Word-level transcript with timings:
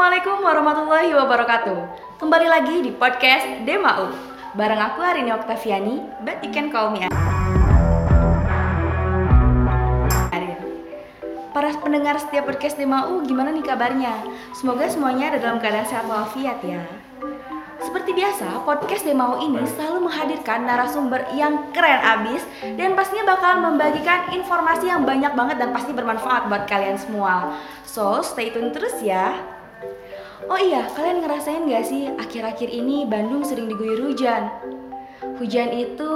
Assalamualaikum 0.00 0.40
warahmatullahi 0.40 1.12
wabarakatuh 1.12 1.78
Kembali 2.16 2.48
lagi 2.48 2.80
di 2.80 2.88
podcast 2.88 3.68
Demau 3.68 4.08
Bareng 4.56 4.80
aku 4.80 5.04
Arini 5.04 5.28
Oktaviani 5.28 6.24
But 6.24 6.40
you 6.40 6.48
can 6.48 6.72
call 6.72 6.88
me 6.88 7.04
Arin 10.32 10.56
Para 11.52 11.76
pendengar 11.76 12.16
setiap 12.16 12.48
podcast 12.48 12.80
Demau 12.80 13.20
gimana 13.28 13.52
nih 13.52 13.60
kabarnya? 13.60 14.24
Semoga 14.56 14.88
semuanya 14.88 15.36
ada 15.36 15.38
dalam 15.44 15.60
keadaan 15.60 15.84
sehat 15.84 16.08
walafiat 16.08 16.64
ya 16.64 16.80
seperti 17.80 18.12
biasa, 18.12 18.60
podcast 18.68 19.08
Demau 19.08 19.40
ini 19.40 19.64
selalu 19.64 20.04
menghadirkan 20.04 20.68
narasumber 20.68 21.24
yang 21.32 21.72
keren 21.72 22.00
abis 22.00 22.44
dan 22.76 22.92
pastinya 22.92 23.34
bakal 23.34 23.56
membagikan 23.64 24.36
informasi 24.36 24.92
yang 24.92 25.08
banyak 25.08 25.32
banget 25.32 25.56
dan 25.56 25.72
pasti 25.72 25.96
bermanfaat 25.96 26.52
buat 26.52 26.68
kalian 26.68 27.00
semua. 27.00 27.56
So, 27.88 28.20
stay 28.20 28.52
tune 28.52 28.70
terus 28.76 29.00
ya. 29.00 29.59
Oh 30.50 30.58
iya, 30.58 30.90
kalian 30.98 31.22
ngerasain 31.22 31.62
gak 31.70 31.86
sih 31.86 32.10
akhir-akhir 32.10 32.74
ini 32.74 33.06
Bandung 33.06 33.46
sering 33.46 33.70
diguyur 33.70 34.10
hujan? 34.10 34.50
Hujan 35.38 35.70
itu 35.70 36.12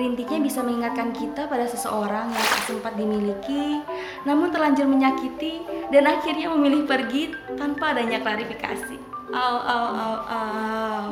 rintiknya 0.00 0.40
bisa 0.40 0.64
mengingatkan 0.64 1.12
kita 1.12 1.44
pada 1.44 1.68
seseorang 1.68 2.32
yang 2.32 2.48
sempat 2.64 2.96
dimiliki, 2.96 3.84
namun 4.24 4.48
terlanjur 4.48 4.88
menyakiti 4.88 5.60
dan 5.92 6.08
akhirnya 6.08 6.48
memilih 6.56 6.88
pergi 6.88 7.36
tanpa 7.60 7.92
adanya 7.92 8.16
klarifikasi. 8.24 8.96
Au, 9.36 9.56
au, 9.60 9.84
au, 9.92 10.16
au. 10.24 11.06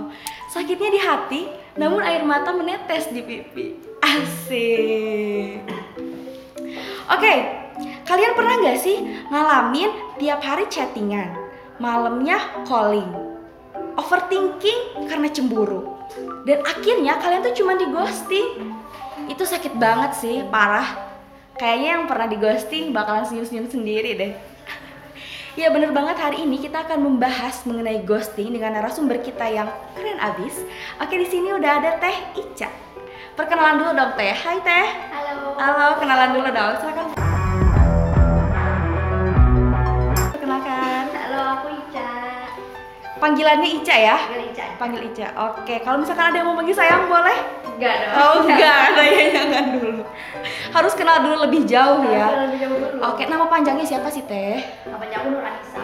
Sakitnya 0.48 0.88
di 0.88 1.00
hati, 1.04 1.42
namun 1.76 2.00
air 2.00 2.24
mata 2.24 2.48
menetes 2.56 3.12
di 3.12 3.20
pipi. 3.20 3.76
Asik. 4.00 5.68
Oke, 7.12 7.34
kalian 8.08 8.32
pernah 8.32 8.56
gak 8.56 8.80
sih 8.80 9.04
ngalamin 9.28 9.92
tiap 10.16 10.40
hari 10.40 10.64
chattingan, 10.72 11.43
malamnya 11.82 12.38
calling, 12.66 13.10
overthinking 13.98 15.10
karena 15.10 15.28
cemburu, 15.30 15.98
dan 16.46 16.62
akhirnya 16.62 17.18
kalian 17.18 17.42
tuh 17.42 17.54
cuma 17.58 17.74
di 17.74 17.86
ghosting. 17.90 18.76
Itu 19.26 19.48
sakit 19.48 19.80
banget 19.80 20.12
sih, 20.20 20.44
parah. 20.52 21.14
Kayaknya 21.54 21.88
yang 21.98 22.04
pernah 22.10 22.26
di 22.26 22.36
ghosting 22.36 22.90
bakalan 22.90 23.24
senyum-senyum 23.26 23.70
sendiri 23.70 24.12
deh. 24.18 24.32
Ya 25.54 25.70
bener 25.70 25.94
banget 25.94 26.18
hari 26.18 26.42
ini 26.42 26.58
kita 26.58 26.82
akan 26.82 26.98
membahas 26.98 27.62
mengenai 27.62 28.02
ghosting 28.02 28.50
dengan 28.50 28.74
narasumber 28.74 29.22
kita 29.22 29.46
yang 29.46 29.70
keren 29.94 30.18
abis. 30.18 30.66
Oke 30.98 31.14
di 31.14 31.30
sini 31.30 31.54
udah 31.54 31.78
ada 31.78 31.90
Teh 32.02 32.42
Ica. 32.42 32.66
Perkenalan 33.38 33.78
dulu 33.78 33.94
dong 33.94 34.18
Teh. 34.18 34.34
Hai 34.34 34.58
Teh. 34.66 34.86
Halo. 35.14 35.54
Halo, 35.54 35.86
kenalan 36.02 36.30
dulu 36.34 36.48
dong. 36.50 36.74
Silakan. 36.82 37.33
Panggilannya 43.24 43.80
Ica 43.80 43.96
ya? 43.96 44.16
Panggil 44.20 44.52
Ica. 44.52 44.64
Panggil 44.76 45.00
Ica. 45.08 45.26
Oke, 45.48 45.80
kalau 45.80 45.96
misalkan 46.04 46.28
ada 46.28 46.36
yang 46.36 46.52
mau 46.52 46.60
panggil 46.60 46.76
sayang 46.76 47.08
boleh? 47.08 47.32
Enggak 47.72 47.94
dong. 48.04 48.12
Oh 48.20 48.36
enggak, 48.44 48.84
saya 48.92 49.24
jangan 49.32 49.64
dulu. 49.80 50.04
Harus 50.76 50.92
kenal 50.92 51.16
dulu 51.24 51.36
lebih 51.48 51.64
jauh 51.64 52.04
ya. 52.04 52.28
Lebih 52.44 52.58
jauh 52.60 52.76
dulu. 52.76 53.00
Oke, 53.00 53.24
nama 53.24 53.48
panjangnya 53.48 53.88
siapa 53.88 54.12
sih 54.12 54.28
Teh? 54.28 54.60
Namanya 54.84 55.24
aku 55.24 55.32
Nur 55.32 55.40
Anissa. 55.40 55.80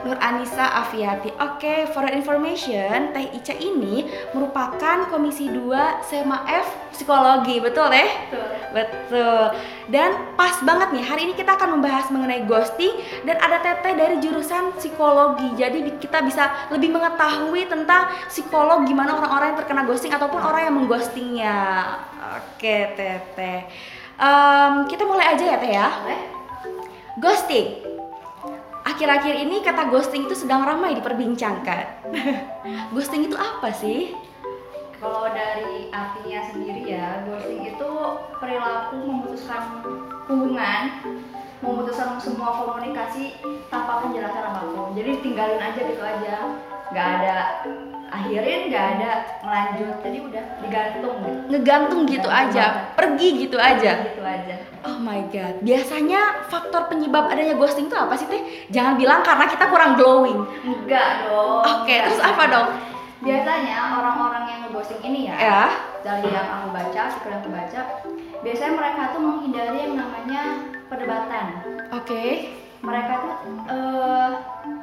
Nur 0.00 0.16
Anissa 0.16 0.80
Afiati. 0.80 1.28
Oke, 1.36 1.88
for 1.92 2.08
your 2.08 2.16
information, 2.16 3.12
Teh 3.12 3.36
Ica 3.36 3.52
ini 3.52 4.08
merupakan 4.32 5.08
Komisi 5.12 5.52
2 5.52 6.08
SEMA 6.08 6.48
F 6.48 6.68
Psikologi, 6.96 7.60
betul 7.60 7.88
Teh? 7.92 8.10
Betul. 8.32 8.60
Betul. 8.70 9.44
Dan 9.90 10.36
pas 10.38 10.54
banget 10.62 10.94
nih, 10.94 11.04
hari 11.04 11.26
ini 11.26 11.34
kita 11.34 11.58
akan 11.58 11.78
membahas 11.78 12.06
mengenai 12.08 12.46
ghosting 12.46 12.94
dan 13.26 13.36
ada 13.42 13.58
Teteh 13.58 13.94
dari 13.98 14.16
jurusan 14.22 14.74
psikologi. 14.78 15.50
Jadi 15.58 15.98
kita 15.98 16.22
bisa 16.22 16.70
lebih 16.70 16.94
mengetahui 16.94 17.66
tentang 17.66 18.08
psikolog 18.30 18.86
gimana 18.86 19.18
orang-orang 19.18 19.54
yang 19.54 19.58
terkena 19.58 19.82
ghosting 19.84 20.14
ataupun 20.14 20.38
orang 20.38 20.70
yang 20.70 20.74
mengghostingnya. 20.78 21.58
Oke, 22.38 22.94
Teteh. 22.94 23.66
Em, 24.20 24.72
kita 24.86 25.02
mulai 25.04 25.34
aja 25.34 25.44
ya, 25.44 25.56
Teh 25.58 25.72
ya. 25.74 25.88
Boleh? 26.06 26.22
Ghosting. 27.18 27.99
Akhir-akhir 29.00 29.48
ini 29.48 29.64
kata 29.64 29.88
ghosting 29.88 30.28
itu 30.28 30.36
sedang 30.36 30.60
ramai 30.60 30.92
diperbincangkan. 30.92 32.04
ghosting 32.92 33.24
itu 33.24 33.32
apa 33.32 33.72
sih? 33.72 34.12
Kalau 35.00 35.24
dari 35.32 35.88
artinya 35.88 36.44
sendiri 36.52 36.84
ya, 36.84 37.24
ghosting 37.24 37.64
itu 37.64 37.90
perilaku 38.36 39.00
memutuskan 39.00 39.80
hubungan, 40.28 41.00
memutuskan 41.64 42.20
semua 42.20 42.52
komunikasi 42.60 43.40
tanpa 43.72 44.04
penjelasan 44.04 44.52
apa 44.52 44.68
pun. 44.68 44.92
Jadi 44.92 45.24
tinggalin 45.24 45.64
aja 45.64 45.80
gitu 45.80 46.02
aja, 46.04 46.36
nggak 46.92 47.08
ada 47.24 47.36
akhirin, 48.10 48.68
nggak 48.68 48.84
ada 48.98 49.10
melanjut. 49.42 49.96
Jadi 50.02 50.18
udah 50.20 50.44
digantung 50.60 51.14
gitu. 51.22 51.38
Ngegantung 51.50 52.00
gitu 52.06 52.28
aja, 52.28 52.64
pergi 52.94 53.28
gitu 53.46 53.56
aja. 53.56 53.92
Gitu 54.06 54.22
aja. 54.22 54.54
Oh 54.80 54.96
my 54.96 55.20
god. 55.28 55.60
Biasanya 55.60 56.48
faktor 56.48 56.88
penyebab 56.88 57.28
adanya 57.28 57.52
ghosting 57.52 57.86
itu 57.86 57.96
apa 57.96 58.16
sih 58.16 58.24
teh? 58.26 58.40
Jangan 58.68 58.96
bilang 58.96 59.20
karena 59.20 59.44
kita 59.44 59.68
kurang 59.68 59.94
glowing. 59.94 60.40
Enggak 60.64 61.28
dong. 61.28 61.62
Oke, 61.62 61.92
Enggak. 61.92 62.00
terus 62.08 62.20
apa 62.24 62.44
dong? 62.48 62.68
Biasanya 63.20 63.76
orang-orang 64.00 64.44
yang 64.48 64.58
ngeghosting 64.64 65.00
ini 65.04 65.28
ya, 65.28 65.36
Ya. 65.36 65.62
dari 66.00 66.32
yang 66.32 66.48
aku 66.48 66.72
baca, 66.72 67.00
artikel 67.12 67.28
yang 67.28 67.40
aku 67.44 67.50
baca, 67.52 67.80
biasanya 68.40 68.72
mereka 68.72 69.00
tuh 69.12 69.20
menghindari 69.20 69.78
yang 69.84 69.94
namanya 70.00 70.42
perdebatan. 70.88 71.44
Oke. 71.92 72.24
Mereka 72.80 73.12
tuh 73.20 73.34
eh, 73.68 74.30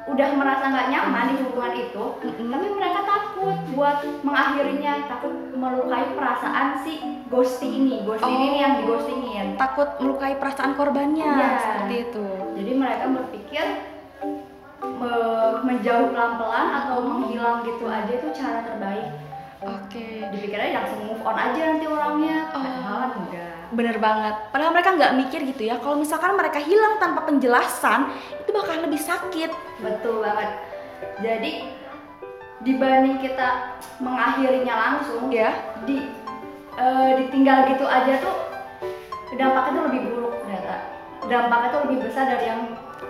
udah 0.08 0.28
merasa 0.34 0.64
nggak 0.66 0.88
nyaman 0.88 1.26
di 1.28 1.34
hubungan 1.40 1.74
itu, 1.76 2.04
tapi 2.18 2.66
mereka 2.70 3.00
takut 3.04 3.56
buat 3.70 3.98
mengakhirinya, 4.20 5.04
takut 5.06 5.30
melukai 5.52 6.16
perasaan 6.16 6.80
si 6.80 6.98
ghosting 7.26 7.72
ini, 7.78 7.96
ghosting 8.02 8.32
Oh. 8.32 8.42
ini 8.42 8.58
yang 8.58 8.72
dighostingin. 8.78 9.46
Takut 9.54 9.88
melukai 9.98 10.34
perasaan 10.34 10.72
korbannya 10.74 11.28
Iya. 11.28 11.50
seperti 11.58 11.94
itu. 12.04 12.26
Jadi 12.56 12.72
mereka 12.74 13.04
berpikir 13.10 13.64
me- 14.80 15.60
menjauh 15.60 16.08
pelan-pelan 16.08 16.66
atau 16.74 16.96
menghilang 17.00 17.62
gitu 17.62 17.84
aja 17.84 18.08
itu 18.08 18.28
cara 18.32 18.64
terbaik. 18.64 19.08
Oke. 19.60 20.06
Dipikirnya 20.30 20.78
langsung 20.78 21.02
move 21.04 21.20
on 21.20 21.36
aja 21.36 21.60
nanti 21.68 21.86
orangnya. 21.86 22.38
Oh. 22.48 22.58
Padahal 22.58 23.02
enggak. 23.18 23.57
Bener 23.68 24.00
banget. 24.00 24.34
Padahal 24.48 24.72
mereka 24.72 24.96
nggak 24.96 25.12
mikir 25.18 25.40
gitu 25.44 25.68
ya. 25.68 25.76
Kalau 25.76 26.00
misalkan 26.00 26.32
mereka 26.32 26.56
hilang 26.56 26.96
tanpa 26.96 27.28
penjelasan, 27.28 28.08
itu 28.40 28.50
bakal 28.50 28.80
lebih 28.80 28.96
sakit. 28.96 29.50
Betul 29.84 30.24
banget. 30.24 30.50
Jadi 31.20 31.50
dibanding 32.64 33.22
kita 33.22 33.78
mengakhirinya 34.02 34.74
langsung 34.74 35.30
Ya. 35.30 35.54
di 35.86 36.08
eh, 36.74 37.10
ditinggal 37.22 37.70
gitu 37.70 37.84
aja 37.86 38.18
tuh 38.18 38.34
dampaknya 39.36 39.70
tuh 39.76 39.84
lebih 39.92 40.00
buruk 40.08 40.34
ternyata. 40.42 40.74
Dampaknya 41.28 41.68
tuh 41.70 41.80
lebih 41.86 41.98
besar 42.08 42.24
dari 42.24 42.46
yang 42.48 42.60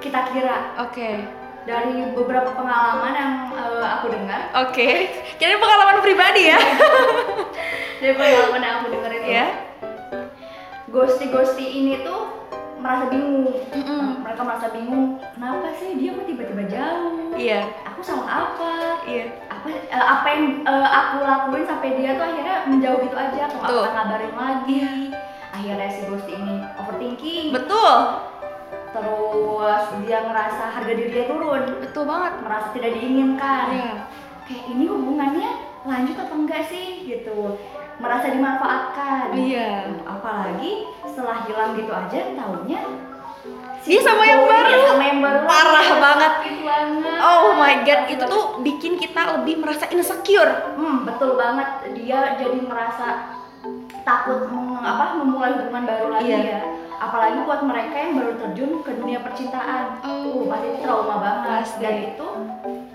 kita 0.03 0.21
kira. 0.35 0.75
Oke. 0.83 1.23
Dari 1.65 2.17
beberapa 2.17 2.51
pengalaman 2.51 3.13
yang 3.15 3.33
eh, 3.55 3.87
aku 3.95 4.11
dengar, 4.11 4.41
Oke. 4.67 5.07
Jadi 5.39 5.55
pengalaman 5.55 6.03
pribadi 6.03 6.51
ya. 6.51 6.59
dari 8.03 8.15
pengalaman 8.19 8.61
yang 8.61 8.75
aku 8.83 8.87
dengar 8.91 9.11
itu 9.15 9.29
ya. 9.31 9.47
Ghosti-ghosti 10.89 11.65
ini 11.65 12.01
tuh 12.01 12.49
merasa 12.79 13.11
bingung 13.11 13.51
Mm-mm. 13.75 14.23
mereka 14.23 14.41
merasa 14.41 14.71
bingung 14.71 15.19
kenapa 15.35 15.75
sih 15.75 15.99
dia 15.99 16.15
kok 16.15 16.25
tiba-tiba 16.25 16.65
jauh 16.65 17.35
Iya. 17.35 17.67
aku 17.85 18.01
salah 18.01 18.27
apa 18.47 18.73
Iya. 19.03 19.25
apa 19.49 19.67
eh, 19.69 20.05
apa 20.05 20.27
yang 20.29 20.45
eh, 20.63 20.89
aku 20.89 21.17
lakuin 21.21 21.65
sampai 21.65 21.91
dia 21.95 22.15
tuh 22.15 22.25
akhirnya 22.25 22.57
menjauh 22.67 22.99
gitu 23.01 23.15
aja 23.15 23.39
aku 23.45 23.57
nggak 23.57 23.73
pernah 23.75 23.93
ngabarin 23.97 24.35
lagi 24.35 24.83
akhirnya 25.49 25.89
si 25.89 26.01
ghosti 26.05 26.33
ini 26.33 26.55
overthinking 26.77 27.47
Betul. 27.51 27.95
terus 28.89 29.85
dia 30.01 30.19
ngerasa 30.23 30.65
harga 30.73 30.93
diri 30.93 31.11
dia 31.13 31.27
turun 31.27 31.63
Betul 31.79 32.05
banget. 32.05 32.33
merasa 32.41 32.69
tidak 32.73 32.91
diinginkan 32.95 33.67
Iya. 33.71 33.95
kayak 34.47 34.65
ini 34.69 34.85
hubungannya 34.87 35.51
lanjut 35.83 36.17
apa 36.17 36.35
enggak 36.37 36.63
sih 36.65 36.87
gitu 37.05 37.59
merasa 37.99 38.27
dimanfaatkan 38.29 39.35
Iya. 39.35 39.91
apalagi 40.03 40.73
setelah 41.03 41.43
hilang 41.43 41.75
gitu 41.75 41.91
aja 41.91 42.21
taunya 42.33 42.83
Dia 43.81 44.01
sama 44.01 44.21
yang 44.23 44.43
baru. 44.45 44.81
sama 44.87 45.05
yang 45.07 45.21
baru 45.21 45.39
Parah 45.43 45.81
lagi. 45.81 45.97
banget. 45.99 46.33
Banget 46.61 47.19
Oh 47.19 47.57
my 47.57 47.75
god, 47.83 48.03
itu 48.07 48.21
tuh 48.23 48.45
bikin 48.61 48.93
kita 48.97 49.23
lebih 49.35 49.59
merasa 49.59 49.89
insecure. 49.89 50.53
hmm, 50.75 51.05
betul 51.05 51.35
banget 51.35 51.67
dia 51.97 52.37
jadi 52.37 52.59
merasa 52.61 53.33
takut 54.03 54.45
meng- 54.47 54.79
apa 54.79 55.17
memulai 55.17 55.57
hubungan 55.57 55.85
baru 55.85 56.07
lagi 56.13 56.29
Iya. 56.29 56.41
ya 56.45 56.61
apalagi 56.99 57.39
buat 57.43 57.63
mereka 57.63 57.95
yang 57.95 58.13
baru 58.15 58.33
terjun 58.37 58.71
ke 58.81 58.91
dunia 58.93 59.19
percintaan 59.21 60.03
Oh. 60.03 60.43
uh, 60.43 60.51
pasti 60.51 60.69
trauma 60.79 61.15
banget 61.17 61.61
Pasti. 61.63 61.81
dan 61.81 61.95
itu 62.05 62.27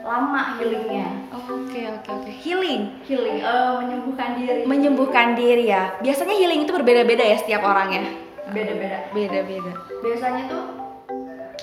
lama 0.03 0.39
healingnya 0.55 1.07
Oke, 1.33 1.81
oke, 1.89 2.09
oke. 2.13 2.31
Healing. 2.35 3.01
healing 3.01 3.37
eh, 3.39 3.71
menyembuhkan 3.79 4.29
diri 4.35 4.61
Menyembuhkan 4.63 5.27
diri 5.33 5.65
ya. 5.65 5.95
Biasanya 5.97 6.35
healing 6.35 6.61
itu 6.61 6.71
berbeda-beda 6.71 7.23
ya 7.23 7.35
setiap 7.35 7.63
orangnya. 7.63 8.03
beda-beda 8.45 9.07
Beda-beda. 9.09 9.71
biasanya 9.99 10.43
tuh 10.45 10.63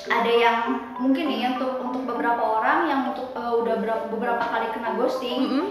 ada 0.03 0.33
yang 0.33 0.57
mungkin 0.97 1.29
nih 1.29 1.53
untuk 1.53 1.77
untuk 1.79 2.03
beberapa 2.05 2.41
orang 2.41 2.89
yang 2.89 3.01
untuk 3.07 3.31
eh, 3.31 3.53
udah 3.55 3.77
berapa, 3.77 4.05
beberapa 4.09 4.41
kali 4.43 4.67
kena 4.71 4.97
ghosting 4.97 5.39
Mm-mm. 5.45 5.67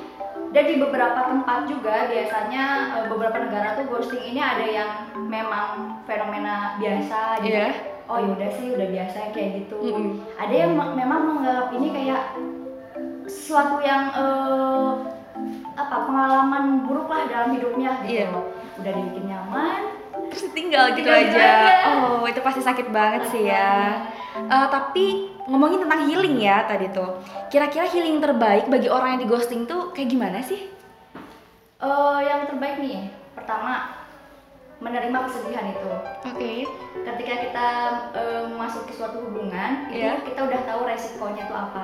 dan 0.50 0.64
di 0.64 0.78
beberapa 0.78 1.20
tempat 1.26 1.66
juga 1.66 2.06
biasanya 2.06 2.64
eh, 2.94 3.06
beberapa 3.10 3.38
negara 3.42 3.74
tuh 3.74 3.90
ghosting 3.90 4.22
ini 4.24 4.40
ada 4.40 4.64
yang 4.64 4.90
memang 5.18 5.98
fenomena 6.06 6.78
biasa 6.78 7.42
jadi 7.42 7.58
Iya. 7.58 7.70
oh 8.06 8.18
yaudah 8.22 8.52
sih 8.54 8.68
udah 8.70 8.88
biasa 8.88 9.34
kayak 9.34 9.50
gitu 9.60 9.78
Mm-mm. 9.82 10.08
ada 10.36 10.54
yang 10.54 10.72
me- 10.72 10.94
memang 10.96 11.20
menganggap 11.26 11.68
ini 11.74 11.88
kayak 11.90 12.22
sesuatu 13.30 13.78
yang 13.80 14.10
eh, 14.12 14.92
apa 15.74 15.96
pengalaman 16.04 16.84
buruk 16.84 17.08
lah 17.08 17.24
dalam 17.26 17.54
hidupnya 17.54 18.04
gitu 18.04 18.12
Iya. 18.12 18.28
udah 18.76 18.92
dibikin 18.92 19.26
nyaman 19.28 19.82
terus 20.28 20.52
tinggal 20.52 20.92
gitu 20.92 21.06
Tinggal 21.08 21.20
gitu 21.26 21.38
aja. 21.38 21.48
aja. 21.48 21.74
Oh, 21.96 22.22
itu 22.24 22.38
pasti 22.40 22.60
sakit 22.60 22.92
banget 22.92 23.24
sih 23.30 23.48
ya. 23.48 24.04
Eh, 24.36 24.68
tapi 24.68 25.06
ngomongin 25.48 25.82
tentang 25.82 26.06
healing 26.06 26.38
ya 26.38 26.62
tadi 26.64 26.86
tuh. 26.90 27.18
Kira-kira 27.48 27.88
healing 27.88 28.20
terbaik 28.20 28.68
bagi 28.68 28.86
orang 28.86 29.16
yang 29.16 29.22
di 29.24 29.28
ghosting 29.28 29.66
tuh 29.66 29.90
kayak 29.90 30.12
gimana 30.12 30.44
sih? 30.44 30.70
Eh, 31.80 32.20
yang 32.22 32.46
terbaik 32.46 32.78
nih 32.78 33.08
pertama 33.34 33.99
menerima 34.80 35.18
kesedihan 35.28 35.66
itu 35.70 35.92
Oke. 36.24 36.54
ketika 37.04 37.34
kita 37.44 37.68
eh, 38.16 38.42
memasuki 38.48 38.96
suatu 38.96 39.20
hubungan 39.22 39.92
itu 39.92 40.00
Iya. 40.00 40.24
kita 40.24 40.40
udah 40.48 40.62
tahu 40.64 40.82
resikonya 40.88 41.44
tuh 41.46 41.58
apa 41.58 41.84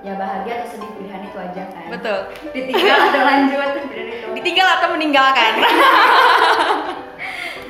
ya 0.00 0.12
bahagia 0.14 0.52
atau 0.60 0.68
sedih 0.70 0.90
pilihan 0.94 1.22
itu 1.24 1.36
aja 1.36 1.62
kan 1.72 1.86
Betul. 1.88 2.18
ditinggal 2.52 2.98
atau 3.08 3.20
lanjut 3.24 3.68
pilihan 3.88 4.08
itu 4.12 4.26
Ditinggal 4.36 4.68
atau 4.78 4.88
meninggalkan? 4.92 5.52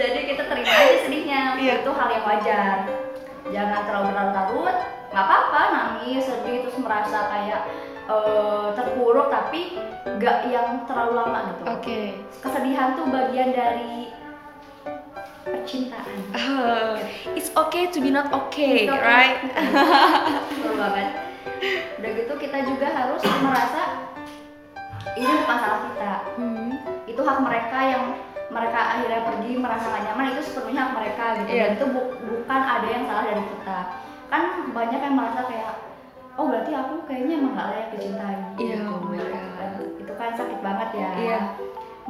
jadi 0.01 0.19
kita 0.27 0.43
terima 0.45 0.73
aja 0.73 0.95
sedihnya 1.05 1.41
Iya. 1.55 1.73
itu 1.81 1.91
hal 1.93 2.09
yang 2.11 2.25
wajar 2.27 2.77
jangan 3.51 3.81
terlalu 3.85 4.05
berlarut-larut 4.11 4.77
nggak 5.11 5.25
apa-apa 5.27 5.61
nangis 5.71 6.23
sedih 6.23 6.63
terus 6.65 6.77
merasa 6.79 7.19
kayak 7.29 7.61
eh, 8.07 8.67
terpuruk 8.75 9.29
tapi 9.31 9.77
nggak 10.19 10.37
yang 10.49 10.83
terlalu 10.91 11.13
lama 11.15 11.39
gitu 11.53 11.63
Oke. 11.71 12.01
kesedihan 12.41 12.95
tuh 12.95 13.07
bagian 13.07 13.51
dari 13.53 14.11
percintaan 15.43 16.09
Uh, 16.31 16.95
it's 17.39 17.51
okay 17.55 17.87
to 17.87 17.99
be 17.99 18.09
not 18.09 18.31
okay, 18.31 18.87
It's 18.87 18.93
okay. 18.93 19.03
right? 19.03 19.37
Betul 20.55 20.75
banget. 20.79 21.09
Udah 21.99 22.11
gitu 22.15 22.33
kita 22.39 22.59
juga 22.65 22.87
harus 22.89 23.23
merasa 23.43 23.83
ini 25.13 25.27
bukan 25.27 25.59
salah 25.59 25.81
kita. 25.85 26.13
Hmm. 26.39 26.71
Itu 27.05 27.21
hak 27.21 27.39
mereka 27.43 27.79
yang 27.83 28.05
mereka 28.51 28.79
akhirnya 28.79 29.21
pergi 29.27 29.53
merasa 29.59 29.87
gak 29.87 30.05
nyaman 30.07 30.33
itu 30.33 30.43
sepenuhnya 30.43 30.83
hak 30.87 30.95
mereka 30.97 31.25
gitu. 31.39 31.51
Iya. 31.51 31.63
Dan 31.63 31.71
itu 31.77 31.85
bu- 31.91 32.13
bukan 32.19 32.61
ada 32.63 32.87
yang 32.89 33.05
salah 33.07 33.25
dari 33.27 33.43
kita. 33.45 33.79
Kan 34.31 34.43
banyak 34.71 35.01
yang 35.01 35.15
merasa 35.15 35.41
kayak 35.47 35.73
oh 36.39 36.47
berarti 36.47 36.71
aku 36.73 36.95
kayaknya 37.05 37.35
emang 37.39 37.53
gak 37.55 37.69
layak 37.75 37.89
dicintai. 37.95 38.37
Iya, 38.57 38.77
gitu. 38.81 38.91
oh 38.91 39.01
my 39.03 39.19
God. 39.19 39.73
Itu 39.99 40.13
kan 40.15 40.31
sakit 40.35 40.59
banget 40.63 40.89
ya. 40.95 41.11
Iya. 41.19 41.41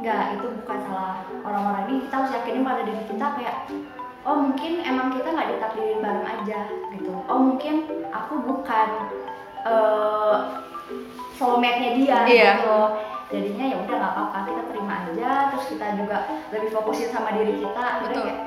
Enggak, 0.01 0.23
itu 0.33 0.47
bukan 0.57 0.77
salah 0.81 1.13
orang-orang 1.41 1.83
ini. 1.87 1.97
Kita 2.03 2.15
harus 2.17 2.31
yakinin 2.33 2.65
pada 2.65 2.81
diri 2.81 3.03
kita 3.05 3.25
kayak 3.37 3.55
oh 4.21 4.35
mungkin 4.39 4.71
emang 4.81 5.13
kita 5.13 5.29
nggak 5.29 5.49
ditakdirin 5.51 6.01
bareng 6.01 6.25
aja 6.27 6.59
gitu. 6.91 7.13
Oh 7.25 7.39
mungkin 7.39 7.75
aku 8.09 8.33
bukan 8.41 8.87
eh 9.61 10.37
soulmate-nya 11.33 11.89
dia 11.95 12.17
Iya. 12.25 12.51
gitu. 12.57 12.79
Jadinya 13.31 13.63
ya 13.63 13.77
udah 13.79 13.95
nggak 13.95 14.13
apa-apa 14.13 14.37
kita 14.43 14.61
terima 14.67 14.95
aja. 15.05 15.29
Terus 15.49 15.65
kita 15.69 15.85
juga 15.95 16.17
lebih 16.49 16.69
fokusin 16.71 17.09
sama 17.09 17.29
diri 17.31 17.53
kita. 17.55 17.85
Betul. 18.03 18.25
kayak 18.25 18.39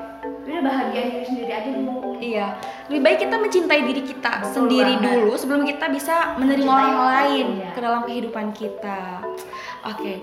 udah 0.45 0.61
bahagiain 0.61 1.09
diri 1.11 1.25
sendiri 1.25 1.51
aja 1.51 1.69
dulu. 1.71 1.93
Iya, 2.15 2.47
lebih 2.87 3.01
baik 3.01 3.19
kita 3.19 3.35
mencintai 3.35 3.81
diri 3.83 4.01
kita 4.01 4.31
Betul 4.39 4.53
sendiri 4.55 4.93
banget. 4.95 5.05
dulu 5.11 5.31
sebelum 5.35 5.63
kita 5.63 5.85
bisa 5.89 6.15
menerima 6.35 6.63
Mencintai 6.63 6.85
orang 6.85 6.97
lain 6.97 7.45
iya. 7.55 7.69
ke 7.71 7.79
dalam 7.79 8.01
kehidupan 8.03 8.45
kita. 8.51 9.01
Oke, 9.85 10.13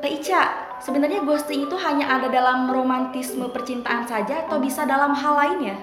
Teh 0.00 0.10
Ica, 0.10 0.42
sebenarnya 0.80 1.20
ghosting 1.20 1.68
itu 1.68 1.76
hanya 1.76 2.08
ada 2.10 2.28
dalam 2.28 2.66
romantisme 2.66 3.44
percintaan 3.46 4.08
saja 4.08 4.42
atau 4.42 4.56
bisa 4.56 4.88
dalam 4.88 5.12
hal 5.12 5.36
lain 5.36 5.58
ya? 5.62 5.76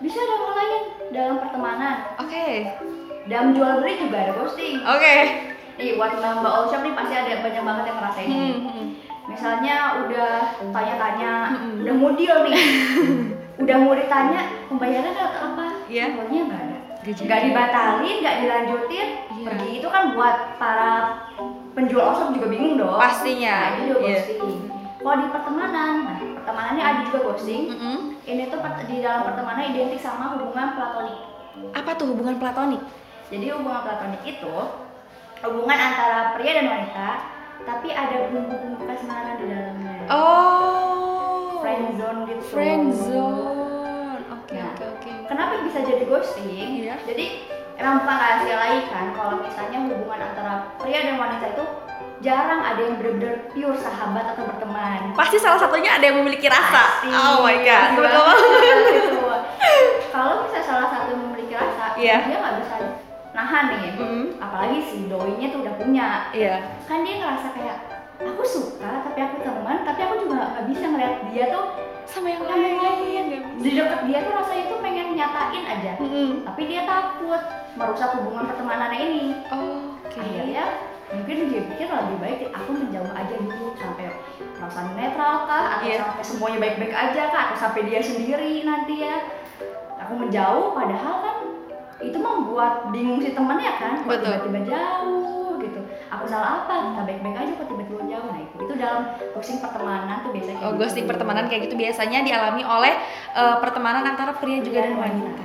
Bisa 0.00 0.16
dalam 0.18 0.40
hal 0.42 0.54
lain 0.56 0.82
dalam 1.12 1.36
pertemanan, 1.36 1.96
Oke, 2.16 2.72
dalam 3.28 3.52
jual 3.52 3.72
beli 3.78 4.00
juga 4.00 4.16
ada 4.18 4.32
ghosting. 4.34 4.80
oke. 4.80 5.16
Nih 5.72 5.96
buat 5.96 6.12
mbak 6.14 6.32
mbak 6.40 6.48
all 6.50 6.66
shop 6.66 6.80
nih 6.80 6.92
pasti 6.92 7.14
ada 7.14 7.32
banyak 7.40 7.62
banget 7.62 7.84
yang 7.86 7.96
ngerasain 7.98 8.28
ini. 8.28 8.48
Hmm, 8.50 8.60
hmm. 8.62 8.86
misalnya 9.22 9.76
udah 10.00 10.32
tanya-tanya, 10.68 11.32
Mm-mm. 11.54 11.74
udah 11.80 11.94
mau 11.94 12.10
deal 12.12 12.36
nih, 12.42 12.56
udah 13.62 13.76
mau 13.78 13.94
ditanya 13.94 14.40
pembayaran 14.66 15.14
atau 15.14 15.40
apa, 15.46 15.66
Iya. 15.86 16.04
pokoknya 16.12 16.40
nggak 16.44 16.60
ada, 16.60 16.76
nggak 17.04 17.40
dibatalin, 17.46 18.16
nggak 18.18 18.36
dilanjutin, 18.42 19.08
Iya. 19.30 19.44
pergi 19.46 19.68
itu 19.78 19.88
kan 19.88 20.02
buat 20.12 20.36
para 20.56 20.92
penjual 21.72 22.04
osop 22.12 22.28
juga 22.32 22.46
bingung 22.48 22.74
dong. 22.76 22.96
Pastinya. 22.96 23.56
Nah, 23.56 23.68
itu 23.72 23.82
juga 23.88 23.98
Iya. 24.00 24.16
ghosting. 24.16 24.60
Kalau 25.02 25.16
di 25.18 25.28
pertemanan, 25.28 25.92
nah 26.06 26.16
pertemanannya 26.38 26.84
ada 26.84 27.00
juga 27.10 27.18
ghosting. 27.26 27.62
Mm-mm. 27.68 27.98
Ini 28.22 28.42
tuh 28.48 28.58
di 28.86 28.96
dalam 29.02 29.20
pertemanan 29.26 29.64
identik 29.66 29.98
sama 29.98 30.38
hubungan 30.38 30.78
platonik. 30.78 31.18
Apa 31.74 31.90
tuh 31.98 32.06
hubungan 32.14 32.38
platonik? 32.38 32.82
Jadi 33.28 33.50
hubungan 33.50 33.82
platonik 33.82 34.22
itu 34.22 34.54
hubungan 35.42 35.74
antara 35.74 36.38
pria 36.38 36.52
dan 36.54 36.66
wanita, 36.70 37.08
tapi 37.64 37.88
ada 37.90 38.30
bumbu-bumbu 38.30 38.82
kasmaran 38.86 39.36
di 39.36 39.46
dalamnya. 39.50 39.94
Oh. 40.06 41.58
friendzone 41.62 42.26
gitu. 42.26 42.42
Friendzone. 42.50 44.18
Oke, 44.34 44.54
Nah. 44.54 44.70
oke, 44.74 44.84
oke. 44.98 45.10
Kenapa 45.26 45.62
bisa 45.62 45.78
jadi 45.80 46.04
ghosting? 46.04 46.82
Iya. 46.82 46.94
Jadi 47.06 47.26
emang 47.82 48.06
bukan 48.06 48.14
rahasia 48.14 48.56
lagi 48.56 48.80
kan 48.86 49.04
kalau 49.10 49.42
misalnya 49.42 49.78
hubungan 49.90 50.20
antara 50.22 50.54
pria 50.78 51.00
dan 51.02 51.18
wanita 51.18 51.46
itu 51.50 51.64
jarang 52.22 52.62
ada 52.62 52.78
yang 52.78 52.94
benar-benar 53.02 53.50
pure 53.50 53.74
sahabat 53.74 54.24
atau 54.30 54.46
berteman. 54.46 55.10
Pasti 55.18 55.42
salah 55.42 55.58
satunya 55.58 55.98
ada 55.98 56.04
yang 56.06 56.22
memiliki 56.22 56.46
rasa. 56.46 57.02
Pasti. 57.02 57.10
Oh 57.10 57.42
my 57.42 57.58
god. 57.66 57.98
Pasti 57.98 57.98
Betul 57.98 59.18
banget. 59.26 59.42
Kalau 60.14 60.32
misalnya 60.46 60.62
salah 60.62 60.86
satu 60.94 61.10
memiliki 61.18 61.54
rasa, 61.58 61.98
Iya. 61.98 62.16
dia 62.30 62.38
nggak 62.38 62.56
bisa 62.62 62.74
nahan 63.34 63.64
nih. 63.74 63.90
Mm. 63.98 64.24
Apalagi 64.38 64.78
si 64.86 64.98
doinya 65.10 65.46
tuh 65.50 65.60
udah 65.66 65.74
punya. 65.74 66.08
Iya. 66.30 66.54
Kan 66.86 67.02
dia 67.02 67.18
ngerasa 67.18 67.48
kayak 67.58 67.78
aku 68.22 68.44
suka 68.46 69.02
tapi 69.02 69.18
aku 69.18 69.42
teman 69.42 69.82
tapi 69.82 70.00
aku 70.06 70.14
juga 70.22 70.46
nggak 70.46 70.66
bisa 70.70 70.84
ngeliat 70.86 71.14
dia 71.34 71.44
tuh 71.50 71.64
Sama 72.04 72.28
yang 72.28 72.44
lain. 72.44 72.76
lain. 72.78 73.26
di 73.62 73.70
dekat 73.72 74.00
dia 74.04 74.18
tuh 74.20 74.32
rasanya 74.34 74.64
tuh 74.66 74.78
pengen 74.80 75.06
nyatain 75.14 75.64
aja 75.64 75.92
Mm-mm. 75.96 76.42
tapi 76.42 76.62
dia 76.66 76.82
takut 76.82 77.42
merusak 77.72 78.10
hubungan 78.16 78.44
pertemanannya 78.44 78.98
ini 79.00 79.24
Oke. 79.48 80.18
akhirnya 80.18 80.66
mungkin 81.08 81.36
dia 81.46 81.62
pikir 81.68 81.86
lebih 81.86 82.18
baik 82.18 82.38
aku 82.50 82.70
menjauh 82.72 83.12
aja 83.12 83.34
dulu 83.36 83.66
sampai 83.76 84.10
perasaan 84.56 84.96
netral 84.96 85.46
kah 85.46 85.78
atau 85.78 85.86
Iya. 85.86 85.96
sampai 86.02 86.24
semuanya 86.24 86.58
baik-baik 86.58 86.90
aja 86.92 87.22
kah 87.28 87.40
atau 87.48 87.56
sampai 87.60 87.80
dia 87.86 88.00
sendiri 88.00 88.64
nanti 88.64 88.94
ya 88.98 89.16
aku 89.96 90.12
menjauh 90.18 90.74
padahal 90.74 91.14
kan 91.22 91.36
itu 92.02 92.18
membuat 92.18 92.90
bingung 92.90 93.22
si 93.22 93.30
temennya 93.30 93.78
kan 93.78 94.02
kok 94.02 94.18
tiba-tiba 94.18 94.60
jauh 94.66 95.54
gitu 95.62 95.80
aku 96.10 96.24
salah 96.26 96.66
apa 96.66 96.74
kita 96.90 97.02
baik-baik 97.06 97.36
aja 97.38 97.52
kok 97.54 97.68
tiba-tiba 97.70 98.01
itu 98.72 98.80
dalam 98.80 99.02
ghosting 99.36 99.60
pertemanan 99.60 100.24
tuh 100.24 100.32
biasanya 100.32 100.56
kayak 100.56 100.64
Oh, 100.64 100.72
gitu. 100.72 100.80
ghosting 100.80 101.04
pertemanan 101.04 101.44
kayak 101.44 101.62
gitu 101.68 101.76
biasanya 101.76 102.18
dialami 102.24 102.62
oleh 102.64 102.94
eh, 103.36 103.56
pertemanan 103.60 104.02
antara 104.08 104.32
pria 104.32 104.64
juga 104.64 104.80
dan 104.80 104.96
Dan 104.96 105.00
wanita. 105.04 105.42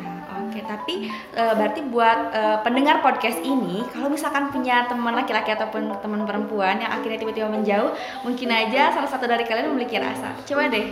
Oke, 0.48 0.64
tapi 0.64 0.96
eh, 1.12 1.54
berarti 1.60 1.82
buat 1.92 2.20
eh, 2.32 2.58
pendengar 2.64 3.04
podcast 3.04 3.44
ini, 3.44 3.84
kalau 3.92 4.08
misalkan 4.08 4.48
punya 4.48 4.88
teman 4.88 5.12
laki-laki 5.12 5.52
ataupun 5.52 5.92
teman 6.00 6.24
perempuan 6.24 6.80
yang 6.80 6.88
akhirnya 6.88 7.20
tiba-tiba 7.20 7.52
menjauh, 7.52 7.92
mungkin 8.24 8.48
aja 8.48 8.96
salah 8.96 9.10
satu 9.12 9.28
dari 9.28 9.44
kalian 9.44 9.76
memiliki 9.76 10.00
rasa. 10.00 10.32
Coba 10.48 10.72
deh, 10.72 10.88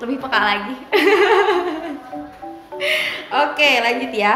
lebih 0.00 0.16
peka 0.18 0.40
lagi. 0.40 0.74
Oke, 3.44 3.70
lanjut 3.82 4.12
ya. 4.14 4.34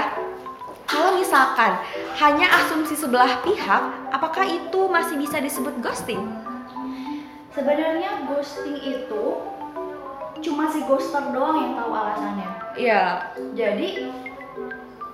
Kalau 0.88 1.20
misalkan 1.20 1.76
hanya 2.16 2.48
asumsi 2.64 2.96
sebelah 2.96 3.44
pihak, 3.44 3.82
apakah 4.08 4.48
itu 4.48 4.88
masih 4.88 5.20
bisa 5.20 5.36
disebut 5.36 5.76
ghosting? 5.84 6.18
Sebenarnya 7.52 8.28
ghosting 8.28 8.76
itu 8.78 9.24
cuma 10.38 10.70
si 10.70 10.84
ghoster 10.86 11.34
doang 11.34 11.58
yang 11.58 11.72
tahu 11.74 11.90
alasannya. 11.90 12.50
Iya, 12.78 13.02
Jadi 13.58 14.12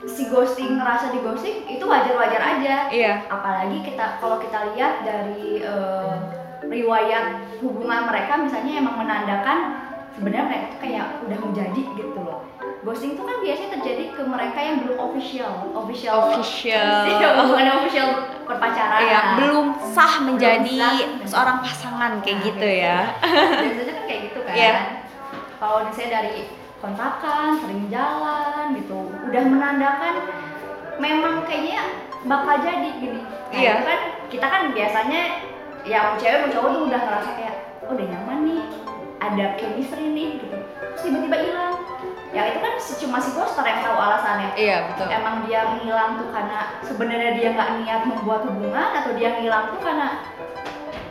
si 0.04 0.28
ghosting 0.28 0.76
ngerasa 0.76 1.16
di 1.16 1.24
ghosting 1.24 1.64
itu 1.64 1.84
wajar-wajar 1.86 2.42
aja. 2.42 2.92
iya. 2.92 3.24
Apalagi 3.30 3.80
kita 3.80 4.20
kalau 4.20 4.36
kita 4.36 4.76
lihat 4.76 5.00
dari 5.00 5.64
eh, 5.64 6.14
riwayat 6.68 7.58
hubungan 7.64 8.04
mereka 8.08 8.36
misalnya 8.36 8.84
emang 8.84 9.00
menandakan 9.00 9.58
sebenarnya 10.14 10.44
mereka 10.46 10.66
tuh 10.68 10.80
kayak 10.80 11.06
udah 11.20 11.36
mau 11.36 11.50
jadi 11.52 11.82
gitu 11.90 12.18
loh. 12.18 12.40
Ghosting 12.80 13.16
itu 13.16 13.22
kan 13.24 13.36
biasanya 13.40 13.70
terjadi 13.74 14.04
ke 14.12 14.22
mereka 14.22 14.58
yang 14.60 14.76
belum 14.78 14.98
official, 15.02 15.52
official, 15.72 16.16
Official. 16.30 17.32
hubungan 17.40 17.80
official 17.80 18.08
berpacaran. 18.44 19.00
Iya, 19.00 19.20
belum 19.40 19.66
sah 19.90 20.14
menjadi 20.20 20.68
Belum 20.68 21.24
sah. 21.24 21.26
seorang 21.26 21.58
pasangan 21.60 22.12
kayak 22.20 22.36
Nah, 22.36 22.44
gitu 22.44 22.68
ya. 22.68 22.98
biasanya 23.64 23.88
kan 23.90 24.04
kayak 24.04 24.20
gitu 24.28 24.38
kan 24.40 24.54
Iya. 24.54 24.74
kalau 25.56 25.78
misalnya 25.88 26.10
dari 26.14 26.36
kontrakan 26.76 27.48
sering 27.56 27.82
jalan 27.88 28.64
gitu 28.76 28.98
udah 29.24 29.42
menandakan 29.48 30.14
memang 30.94 31.34
kayaknya 31.48 31.80
bakal 32.22 32.60
jadi 32.60 32.88
gini 32.94 33.20
nah, 33.24 33.56
Iya. 33.56 33.72
itu 33.72 33.84
kan 33.88 34.00
kita 34.28 34.46
kan 34.46 34.62
biasanya 34.70 35.22
ya 35.82 36.00
cewek 36.14 36.36
mau 36.38 36.50
cowok 36.52 36.68
tuh 36.70 36.82
udah 36.86 37.00
ngerasa 37.00 37.30
kayak 37.32 37.54
oh 37.80 37.92
udah 37.92 38.06
nyaman 38.06 38.38
nih 38.44 38.62
ada 39.24 39.44
chemistry 39.54 40.10
nih 40.10 40.28
gitu 40.38 40.56
terus 40.92 41.02
tiba-tiba 41.02 41.36
hilang 41.40 41.74
ya 42.30 42.50
itu 42.50 42.58
kan 42.58 42.72
si- 42.76 42.98
cuma 42.98 43.16
si 43.18 43.30
poster 43.30 43.62
yang 43.62 43.80
tahu 43.80 43.94
alasannya 43.94 44.48
Iya 44.54 44.76
betul. 44.90 45.06
emang 45.08 45.34
dia 45.46 45.60
ngilang 45.72 46.10
tuh 46.18 46.28
karena 46.28 46.58
sebenarnya 46.82 47.30
dia 47.34 47.48
nggak 47.52 47.68
niat 47.78 48.00
membuat 48.04 48.40
hubungan 48.44 48.88
atau 48.92 49.10
dia 49.14 49.28
ngilang 49.38 49.70
tuh 49.70 49.80
karena 49.80 50.08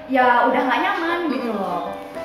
ya 0.06 0.46
udah 0.52 0.62
nggak 0.62 0.80
nyaman 0.80 1.20
gitu 1.32 1.48
Mm-mm. 1.48 1.58
loh 1.58 1.84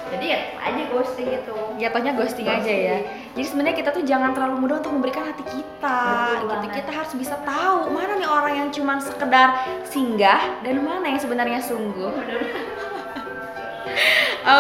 jadi 0.09 0.25
ya 0.25 0.39
aja 0.59 0.83
ghosting 0.89 1.29
itu 1.31 1.55
Jatuhnya 1.79 2.11
ghosting 2.17 2.43
aja 2.43 2.75
ya. 2.75 2.97
Jadi 3.39 3.45
sebenarnya 3.47 3.77
kita 3.79 3.91
tuh 3.95 4.03
jangan 4.03 4.35
terlalu 4.35 4.67
mudah 4.67 4.83
untuk 4.83 4.99
memberikan 4.99 5.31
hati 5.31 5.47
kita. 5.47 5.95
Betul 5.95 6.35
gitu. 6.35 6.47
banget. 6.51 6.71
Kita 6.75 6.91
harus 6.91 7.13
bisa 7.15 7.37
tahu 7.47 7.87
mana 7.87 8.19
nih 8.19 8.27
orang 8.27 8.55
yang 8.57 8.69
cuman 8.73 8.99
sekedar 8.99 9.55
singgah 9.87 10.59
dan 10.67 10.83
mana 10.83 11.07
yang 11.07 11.23
sebenarnya 11.23 11.63
sungguh. 11.63 12.11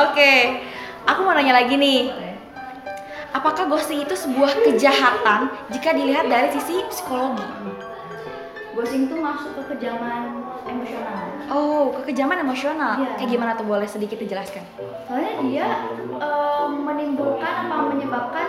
Oke. 0.06 0.62
Aku 1.05 1.21
mau 1.23 1.33
nanya 1.33 1.55
lagi 1.55 1.75
nih. 1.75 2.11
Apakah 3.28 3.69
ghosting 3.69 4.00
itu 4.00 4.17
sebuah 4.17 4.64
kejahatan 4.64 5.40
jika 5.69 5.93
dilihat 5.93 6.26
dari 6.26 6.49
sisi 6.50 6.81
psikologi? 6.88 7.45
ghosting 8.71 9.11
tuh 9.11 9.19
masuk 9.19 9.59
ke 9.59 9.75
kejaman 9.75 10.38
emosional 10.62 11.19
Oh, 11.50 11.90
kekejaman 11.93 12.47
emosional. 12.47 12.95
Iya. 12.95 13.11
Kayak 13.19 13.31
gimana 13.35 13.52
tuh 13.52 13.67
boleh 13.67 13.90
sedikit 13.90 14.14
dijelaskan? 14.17 14.62
soalnya 15.02 15.35
dia 15.43 15.67
eh, 16.14 16.67
menimbulkan 16.69 17.67
apa 17.67 17.90
menyebabkan 17.90 18.47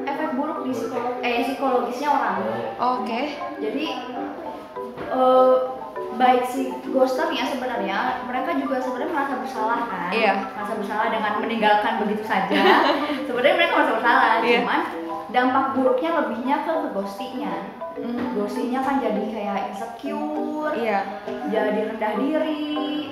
efek 0.00 0.30
buruk 0.32 0.64
di 0.64 0.72
psikolo- 0.72 1.20
eh, 1.20 1.44
psikologisnya 1.44 2.08
orang 2.08 2.36
Oke. 2.78 3.36
jadi 3.58 3.86
eh, 5.12 5.54
baik 6.16 6.42
si 6.44 6.62
ghosternya 6.86 7.44
sebenarnya 7.46 7.98
mereka 8.24 8.56
juga 8.56 8.80
sebenarnya 8.80 9.12
merasa 9.12 9.34
bersalah 9.36 9.80
kan 9.84 10.10
Iya. 10.10 10.32
merasa 10.52 10.72
bersalah 10.74 11.06
dengan 11.08 11.32
meninggalkan 11.38 11.92
begitu 12.00 12.24
saja 12.24 12.56
sebenarnya 13.28 13.56
mereka 13.56 13.72
merasa 13.76 13.92
bersalah 13.96 14.28
Iya. 14.40 14.58
cuman 14.60 14.80
dampak 15.26 15.64
buruknya 15.74 16.10
lebihnya 16.16 16.56
ke 16.64 16.72
ghostingnya 16.90 17.54
Hmm, 17.96 18.36
ghostingnya 18.36 18.84
kan 18.84 19.00
jadi 19.00 19.22
kayak 19.26 19.72
insecure 19.72 20.72
Iya. 20.76 21.00
jadi 21.48 21.80
rendah 21.88 22.12
diri 22.16 23.08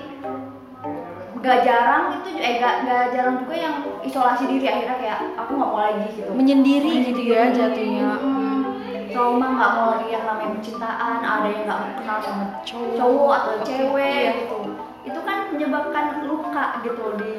gak 1.36 1.60
jarang 1.60 2.04
itu 2.16 2.28
eh 2.36 2.56
gak, 2.56 2.88
gak 2.88 3.04
jarang 3.12 3.36
juga 3.40 3.54
yang 3.54 3.74
isolasi 4.00 4.44
diri 4.44 4.64
akhirnya 4.64 4.96
kayak 4.96 5.18
aku 5.36 5.50
nggak 5.52 5.68
mau 5.68 5.76
lagi 5.78 6.08
gitu 6.10 6.32
Menyendiri 6.32 7.04
gitu 7.04 7.20
ya 7.22 7.52
jatuhnya. 7.52 8.16
Mm. 9.14 9.20
trauma 9.22 9.46
nggak 9.54 9.70
mau 9.78 9.86
lagi 9.94 10.08
yang 10.10 10.24
namanya 10.26 10.50
percintaan 10.58 11.14
ada 11.22 11.46
yang 11.46 11.62
nggak 11.70 11.80
kenal 12.02 12.18
sama 12.18 12.44
Cowok. 12.66 12.94
cowok 12.98 13.32
atau 13.38 13.54
cewek 13.62 14.18
iya. 14.26 14.32
gitu 14.42 14.58
itu 15.04 15.20
kan 15.22 15.36
menyebabkan 15.54 16.04
luka 16.26 16.64
gitu 16.82 17.04
di 17.22 17.34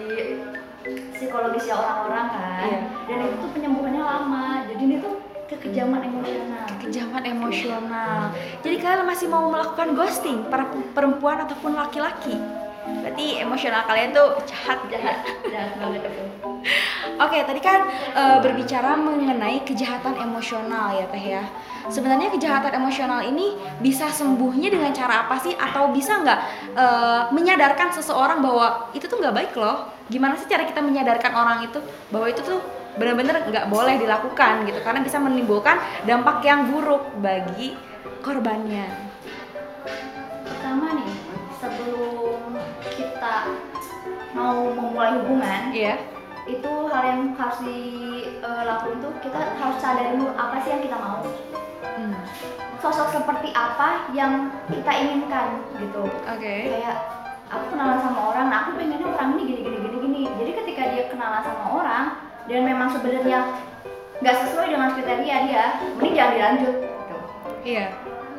psikologisnya 1.12 1.76
orang-orang 1.76 2.26
kan 2.32 2.64
Iya. 2.64 2.80
dan 3.12 3.18
itu 3.28 3.36
tuh 3.44 3.50
penyembuhannya 3.52 4.04
lama 4.08 4.46
jadi 4.72 4.82
ini 4.88 4.96
tuh 5.04 5.14
kekejaman 5.52 6.02
emosional 6.02 6.66
kekejaman 6.66 7.24
emosional. 7.26 8.22
Jadi 8.62 8.76
kalian 8.78 9.06
masih 9.10 9.26
mau 9.26 9.50
melakukan 9.50 9.98
ghosting 9.98 10.46
para 10.50 10.70
perempuan 10.94 11.42
ataupun 11.42 11.74
laki-laki? 11.74 12.38
Berarti 12.86 13.42
emosional 13.42 13.86
kalian 13.90 14.14
tuh 14.14 14.38
jahat 14.46 14.78
jahat 14.94 15.26
jahat 15.50 15.74
banget 15.82 16.02
itu 16.06 16.24
Oke, 17.16 17.38
tadi 17.46 17.62
kan 17.62 17.86
eh, 18.12 18.38
berbicara 18.42 18.98
mengenai 18.98 19.62
kejahatan 19.64 20.18
emosional 20.20 20.92
ya 20.98 21.06
Teh 21.08 21.26
ya. 21.38 21.44
Sebenarnya 21.86 22.34
kejahatan 22.34 22.82
emosional 22.82 23.22
ini 23.22 23.54
bisa 23.78 24.10
sembuhnya 24.10 24.74
dengan 24.74 24.90
cara 24.90 25.30
apa 25.30 25.38
sih? 25.38 25.54
Atau 25.54 25.94
bisa 25.94 26.18
nggak 26.20 26.40
eh, 26.76 27.22
menyadarkan 27.32 27.94
seseorang 27.94 28.42
bahwa 28.42 28.90
itu 28.98 29.06
tuh 29.06 29.22
nggak 29.22 29.36
baik 29.36 29.54
loh? 29.56 29.88
Gimana 30.10 30.36
sih 30.36 30.50
cara 30.50 30.66
kita 30.66 30.82
menyadarkan 30.82 31.32
orang 31.34 31.60
itu 31.66 31.80
bahwa 32.10 32.28
itu 32.30 32.42
tuh 32.42 32.60
benar-benar 32.96 33.46
nggak 33.46 33.70
boleh 33.70 33.96
dilakukan 34.02 34.66
gitu? 34.66 34.80
Karena 34.82 35.00
bisa 35.06 35.22
menimbulkan 35.22 35.78
dampak 36.10 36.42
yang 36.44 36.68
buruk 36.68 37.16
bagi 37.22 37.78
korbannya. 38.26 39.06
pertama 40.46 40.98
nih 40.98 41.14
sebelum 41.62 42.58
kita 42.90 43.36
mau 44.34 44.74
memulai 44.74 45.14
hubungan 45.22 45.62
Iya. 45.70 46.15
Itu 46.46 46.72
hal 46.94 47.04
yang 47.06 47.22
harus 47.34 47.58
dilakuin 47.66 49.02
tuh 49.02 49.14
kita 49.26 49.40
harus 49.58 49.78
sadari 49.82 50.14
dulu 50.18 50.30
apa 50.38 50.62
sih 50.62 50.70
yang 50.78 50.84
kita 50.86 50.98
mau. 50.98 51.26
Hmm, 51.82 52.14
sosok 52.82 53.14
seperti 53.14 53.50
apa 53.58 54.10
yang 54.14 54.54
kita 54.70 54.92
inginkan 54.94 55.66
gitu. 55.82 56.06
Oke. 56.06 56.56
kayak 56.70 56.98
aku 57.50 57.66
kenalan 57.74 58.02
sama 58.02 58.34
orang 58.34 58.46
nah 58.50 58.58
aku 58.66 58.78
pengennya 58.78 59.06
orang 59.06 59.38
ini 59.38 59.42
gini 59.50 59.62
gini 59.66 59.78
gini 59.82 59.98
gini. 60.02 60.22
Jadi 60.38 60.52
ketika 60.64 60.84
dia 60.94 61.04
kenalan 61.10 61.42
sama 61.42 61.64
orang 61.82 62.06
dan 62.46 62.62
memang 62.62 62.90
sebenarnya 62.94 63.40
nggak 64.22 64.38
sesuai 64.46 64.68
dengan 64.70 64.90
kriteria 64.94 65.38
dia 65.50 65.66
mending 65.98 66.14
jangan 66.14 66.34
dilanjut 66.38 66.76
gitu. 66.78 67.18
Iya. 67.66 67.86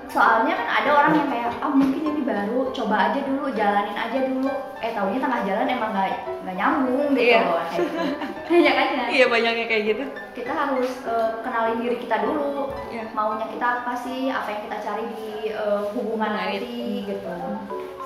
Soalnya 0.07 0.55
kan 0.55 0.69
ada 0.81 0.91
orang 0.93 1.13
yang 1.15 1.29
kayak 1.29 1.51
ah 1.59 1.69
mungkin 1.69 2.03
ini 2.05 2.23
baru 2.23 2.71
coba 2.71 3.11
aja 3.11 3.21
dulu 3.23 3.51
jalanin 3.51 3.93
aja 3.93 4.19
dulu 4.23 4.51
eh 4.79 4.93
taunya 4.93 5.19
tengah 5.19 5.41
jalan 5.43 5.67
emang 5.67 5.91
nggak 5.91 6.11
nggak 6.43 6.57
nyambung 6.57 7.07
gitu 7.11 7.27
Iya. 7.27 7.39
loh 7.43 7.59
kayak 7.59 7.79
gitu. 7.83 7.99
banyak 8.47 8.75
aja 8.77 8.95
Iya 9.09 9.27
banyaknya 9.27 9.65
kayak 9.67 9.83
gitu. 9.85 10.05
kita 10.33 10.53
harus 10.53 10.91
eh, 11.05 11.31
kenalin 11.41 11.79
diri 11.81 11.97
kita 11.99 12.17
dulu 12.23 12.71
Iya. 12.89 13.05
maunya 13.13 13.47
kita 13.49 13.67
apa 13.83 13.93
sih 13.97 14.31
apa 14.31 14.49
yang 14.49 14.63
kita 14.65 14.79
cari 14.81 15.05
di 15.13 15.31
eh, 15.51 15.83
hubungan 15.93 16.31
nanti 16.31 16.77
gitu 17.05 17.35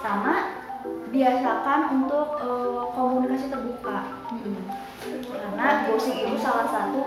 sama 0.01 0.35
biasakan 1.09 1.81
untuk 2.01 2.29
eh, 2.39 2.83
komunikasi 2.91 3.47
terbuka 3.49 3.99
Mm-mm. 4.31 4.63
karena 5.27 5.67
ghosting 5.85 6.19
itu 6.23 6.37
salah 6.39 6.67
satu 6.67 7.01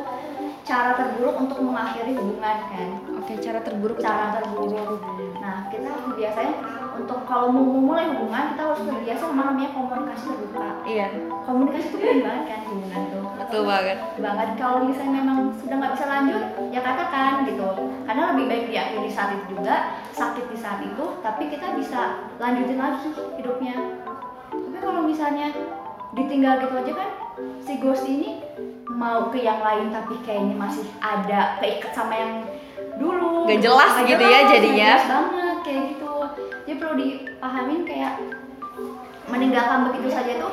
cara 0.74 0.92
terburuk 0.98 1.36
untuk 1.38 1.58
mengakhiri 1.62 2.18
hubungan 2.18 2.58
kan? 2.65 2.89
Oke, 3.22 3.38
cara 3.38 3.62
terburuk 3.62 3.98
cara 4.01 4.42
terburuk. 4.42 4.98
nah 5.38 5.70
kita 5.70 5.94
biasanya 6.18 6.56
untuk 6.98 7.20
kalau 7.30 7.53
mau 7.53 7.62
memulai 7.62 8.10
hubungan 8.10 8.53
kita 8.53 8.62
harus 8.65 8.82
terbiasa 8.82 9.22
sama 9.22 9.53
namanya 9.53 9.70
komunikasi 9.70 10.25
terbuka. 10.34 10.65
Iya, 10.89 11.06
komunikasi 11.46 11.86
itu 11.94 11.98
penting 12.01 12.22
banget 12.25 12.44
kan 12.50 12.60
hubungan 12.74 13.01
tuh. 13.13 13.24
Betul 13.38 13.62
banget. 13.70 13.98
banget. 14.18 14.48
Kalau 14.58 14.80
misalnya 14.89 15.13
memang 15.22 15.38
sudah 15.62 15.75
nggak 15.77 15.94
bisa 15.94 16.06
lanjut 16.10 16.44
ya 16.74 16.82
katakan 16.82 17.34
gitu. 17.46 17.70
Karena 18.10 18.24
lebih 18.34 18.46
baik 18.50 18.65
diakhiri 18.74 19.10
saat 19.13 19.30
itu 19.38 19.46
juga 19.53 19.75
sakit 20.10 20.46
di 20.50 20.58
saat 20.58 20.80
itu 20.82 21.06
tapi 21.22 21.44
kita 21.53 21.77
bisa 21.77 22.01
lanjutin 22.42 22.82
lagi 22.82 23.10
hidupnya. 23.38 23.77
Tapi 24.50 24.77
kalau 24.82 25.06
misalnya 25.06 25.53
ditinggal 26.13 26.65
gitu 26.65 26.74
aja 26.77 26.94
kan 26.98 27.10
si 27.62 27.74
ghost 27.82 28.06
ini 28.06 28.43
mau 28.94 29.28
ke 29.28 29.42
yang 29.42 29.60
lain 29.60 29.90
tapi 29.90 30.16
kayaknya 30.22 30.56
masih 30.56 30.86
ada 30.98 31.58
keikat 31.58 31.92
sama 31.92 32.14
yang 32.14 32.32
dulu 32.96 33.44
Nggak 33.44 33.60
jelas 33.60 33.94
gitu 34.00 34.22
ya 34.24 34.40
jadinya. 34.48 34.92
jelas 34.96 35.10
banget 35.10 35.58
kayak 35.62 35.82
gitu 35.90 36.14
jadi 36.64 36.74
perlu 36.78 36.94
dipahamin 36.96 37.82
kayak 37.84 38.14
meninggalkan 39.26 39.90
begitu 39.90 40.10
saja 40.10 40.32
itu 40.36 40.50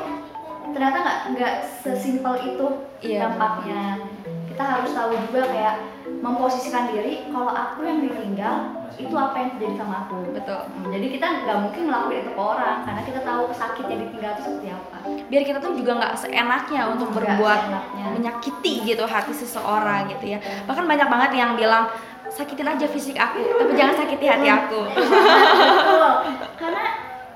ternyata 0.71 0.97
nggak 0.97 1.19
nggak 1.35 1.53
sesimpel 1.83 2.33
itu 2.39 2.67
Iya. 3.01 3.25
dampaknya 3.27 3.97
kita 4.45 4.63
harus 4.63 4.91
tahu 4.91 5.11
juga 5.27 5.41
kayak 5.47 5.75
memposisikan 6.21 6.85
diri 6.87 7.25
kalau 7.27 7.49
aku 7.49 7.81
yang 7.81 7.99
ditinggal 7.99 8.80
itu 9.01 9.13
apa 9.13 9.35
yang 9.35 9.49
terjadi 9.51 9.75
sama 9.75 9.95
aku 10.01 10.17
Betul. 10.31 10.61
Hmm, 10.61 10.89
jadi 10.89 11.05
kita 11.09 11.25
nggak 11.41 11.57
mungkin 11.59 11.81
ngelakuin 11.85 12.19
itu 12.19 12.31
ke 12.31 12.41
orang 12.41 12.77
karena 12.81 13.01
kita 13.01 13.19
tahu 13.21 13.43
sakitnya 13.51 13.95
ditinggal 13.99 14.31
itu 14.31 14.41
seperti 14.43 14.67
apa 14.69 14.97
Biar 15.27 15.43
kita 15.43 15.59
tuh 15.59 15.73
juga 15.73 15.91
nggak 15.97 16.13
seenaknya 16.15 16.81
untuk 16.87 17.07
Nggak 17.07 17.17
berbuat 17.17 17.59
seenaknya. 17.63 18.05
menyakiti 18.11 18.73
gitu 18.85 19.03
hati 19.03 19.33
seseorang 19.33 20.01
gitu 20.07 20.25
ya. 20.27 20.39
Bahkan 20.63 20.85
banyak 20.85 21.07
banget 21.07 21.31
yang 21.33 21.51
bilang 21.55 21.89
sakitin 22.27 22.63
aja 22.65 22.85
fisik 22.85 23.17
aku, 23.17 23.43
tapi 23.57 23.71
jangan 23.73 23.95
sakiti 23.97 24.23
hati 24.23 24.47
aku. 24.47 24.79
Betul. 24.95 26.11
karena 26.55 26.85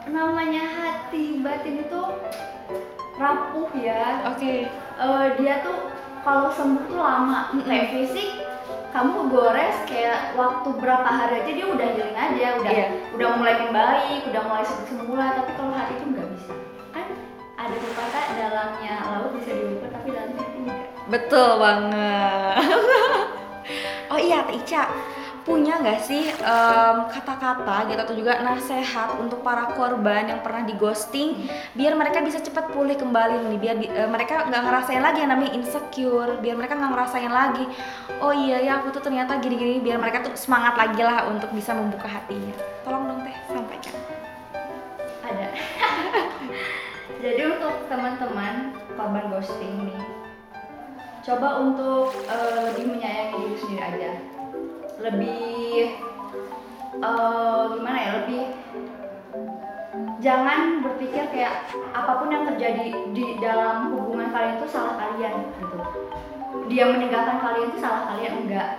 namanya 0.05 0.63
hati 0.63 1.41
batin 1.41 1.81
itu 1.81 2.01
rapuh 3.15 3.69
ya 3.73 4.23
Oke. 4.27 4.67
Eh, 4.95 5.25
dia 5.35 5.59
tuh 5.59 5.89
kalau 6.21 6.47
sembuh 6.49 6.85
tuh 6.85 6.97
lama 6.97 7.51
kayak 7.59 7.91
fisik 7.91 8.44
kamu 8.95 9.27
gores 9.27 9.75
kayak 9.83 10.31
waktu 10.33 10.69
berapa 10.79 11.03
hari 11.03 11.43
aja 11.43 11.51
dia 11.51 11.67
udah 11.67 11.87
healing 11.91 12.15
aja 12.15 12.47
udah 12.63 12.71
Iya. 12.71 12.87
udah 13.11 13.27
mulai 13.35 13.55
membaik 13.59 14.21
udah 14.31 14.41
mulai 14.41 14.63
seperti 14.63 14.95
semula 14.95 15.35
tapi 15.35 15.51
kalau 15.51 15.75
hati 15.75 15.93
itu 15.93 16.05
nggak 16.15 16.27
bisa 16.31 16.53
kan 16.95 17.07
ada 17.59 17.75
pepatah 17.75 18.25
dalamnya 18.39 18.93
laut 19.03 19.31
bisa 19.35 19.51
diukur 19.51 19.89
tapi 19.91 20.07
dalamnya 20.09 20.39
hati 20.39 20.57
enggak 20.63 20.79
Betul 21.05 21.61
banget. 21.61 22.65
oh 24.09 24.17
iya, 24.17 24.41
Ica. 24.49 24.89
Punya 25.45 25.77
nggak 25.77 26.01
sih 26.01 26.25
kata-kata 27.13 27.85
gitu 27.93 28.01
atau 28.01 28.15
juga 28.17 28.41
nasihat 28.41 29.13
untuk 29.21 29.45
para 29.45 29.69
korban 29.77 30.25
yang 30.25 30.41
pernah 30.41 30.65
di 30.65 30.73
ghosting 30.73 31.45
biar 31.77 31.93
mereka 31.93 32.25
bisa 32.25 32.41
cepat 32.41 32.73
pulih 32.73 32.97
kembali 32.97 33.53
nih 33.53 33.59
biar 33.61 33.75
bi- 33.77 33.93
eh, 33.93 34.09
mereka 34.09 34.49
nggak 34.49 34.61
ngerasain 34.65 35.05
lagi 35.05 35.21
yang 35.21 35.31
namanya 35.37 35.53
insecure 35.53 36.41
biar 36.41 36.57
mereka 36.57 36.73
nggak 36.73 36.91
ngerasain 36.97 37.29
lagi 37.29 37.69
oh 38.25 38.33
iya 38.33 38.57
ya 38.65 38.71
aku 38.81 38.89
tuh 38.97 39.05
ternyata 39.05 39.37
gini-gini 39.37 39.85
biar 39.85 40.01
mereka 40.01 40.25
tuh 40.25 40.33
semangat 40.33 40.73
lagi 40.81 41.05
lah 41.05 41.29
untuk 41.29 41.53
bisa 41.53 41.77
membuka 41.77 42.09
hatinya. 42.09 42.57
Tolong 42.81 43.05
dong 43.05 43.19
teh 43.21 43.35
sampaikan. 43.45 43.95
Ada. 45.21 45.47
Jadi 47.23 47.41
untuk 47.45 47.73
teman-teman 47.85 48.73
korban 48.97 49.25
ghosting 49.29 49.93
nih 49.93 50.01
coba 51.25 51.57
untuk 51.57 52.13
eh, 52.29 52.69
lebih 52.69 52.85
menyayangi 52.93 53.33
diri 53.33 53.57
sendiri 53.57 53.81
aja 53.81 54.11
lebih 55.05 56.01
eh, 56.97 57.63
gimana 57.77 57.97
ya 58.01 58.09
lebih 58.21 58.43
jangan 60.19 60.81
berpikir 60.81 61.29
kayak 61.29 61.69
apa 61.93 62.11
pun 62.17 62.33
yang 62.33 62.49
terjadi 62.49 62.89
di 63.13 63.37
dalam 63.37 63.93
hubungan 63.93 64.33
kalian 64.33 64.57
itu 64.57 64.67
salah 64.73 64.97
kalian 64.97 65.33
gitu 65.61 65.77
dia 66.65 66.89
meninggalkan 66.89 67.37
kalian 67.37 67.69
itu 67.69 67.77
salah 67.77 68.09
kalian 68.09 68.33
enggak 68.41 68.69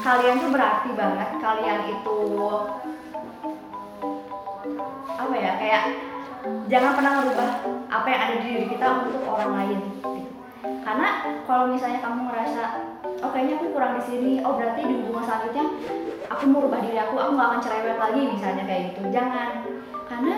kalian 0.00 0.40
tuh 0.40 0.50
berarti 0.50 0.90
banget 0.96 1.28
kalian 1.38 1.80
itu 1.92 2.18
apa 5.16 5.34
ya 5.36 5.52
kayak 5.60 5.82
jangan 6.70 6.92
pernah 6.96 7.12
merubah 7.22 7.48
apa 7.90 8.06
yang 8.08 8.20
ada 8.22 8.34
di 8.38 8.44
diri 8.46 8.66
kita 8.70 8.86
untuk 9.06 9.22
orang 9.26 9.50
lain 9.52 9.78
gitu. 9.82 10.10
Karena 10.86 11.08
kalau 11.46 11.64
misalnya 11.70 11.98
kamu 11.98 12.20
ngerasa 12.30 12.62
oh 13.22 13.30
kayaknya 13.34 13.54
aku 13.58 13.66
kurang 13.74 13.92
di 13.98 14.02
sini 14.06 14.30
oh 14.46 14.54
berarti 14.54 14.80
di 14.86 14.94
hubungan 15.02 15.24
selanjutnya 15.26 15.64
aku 16.30 16.42
mau 16.46 16.62
rubah 16.66 16.80
diri 16.82 16.98
aku 17.00 17.14
aku 17.18 17.30
nggak 17.34 17.48
akan 17.50 17.60
cerewet 17.62 17.98
lagi 17.98 18.20
misalnya 18.30 18.64
kayak 18.66 18.82
gitu. 18.92 19.00
Jangan. 19.10 19.48
Karena 20.06 20.34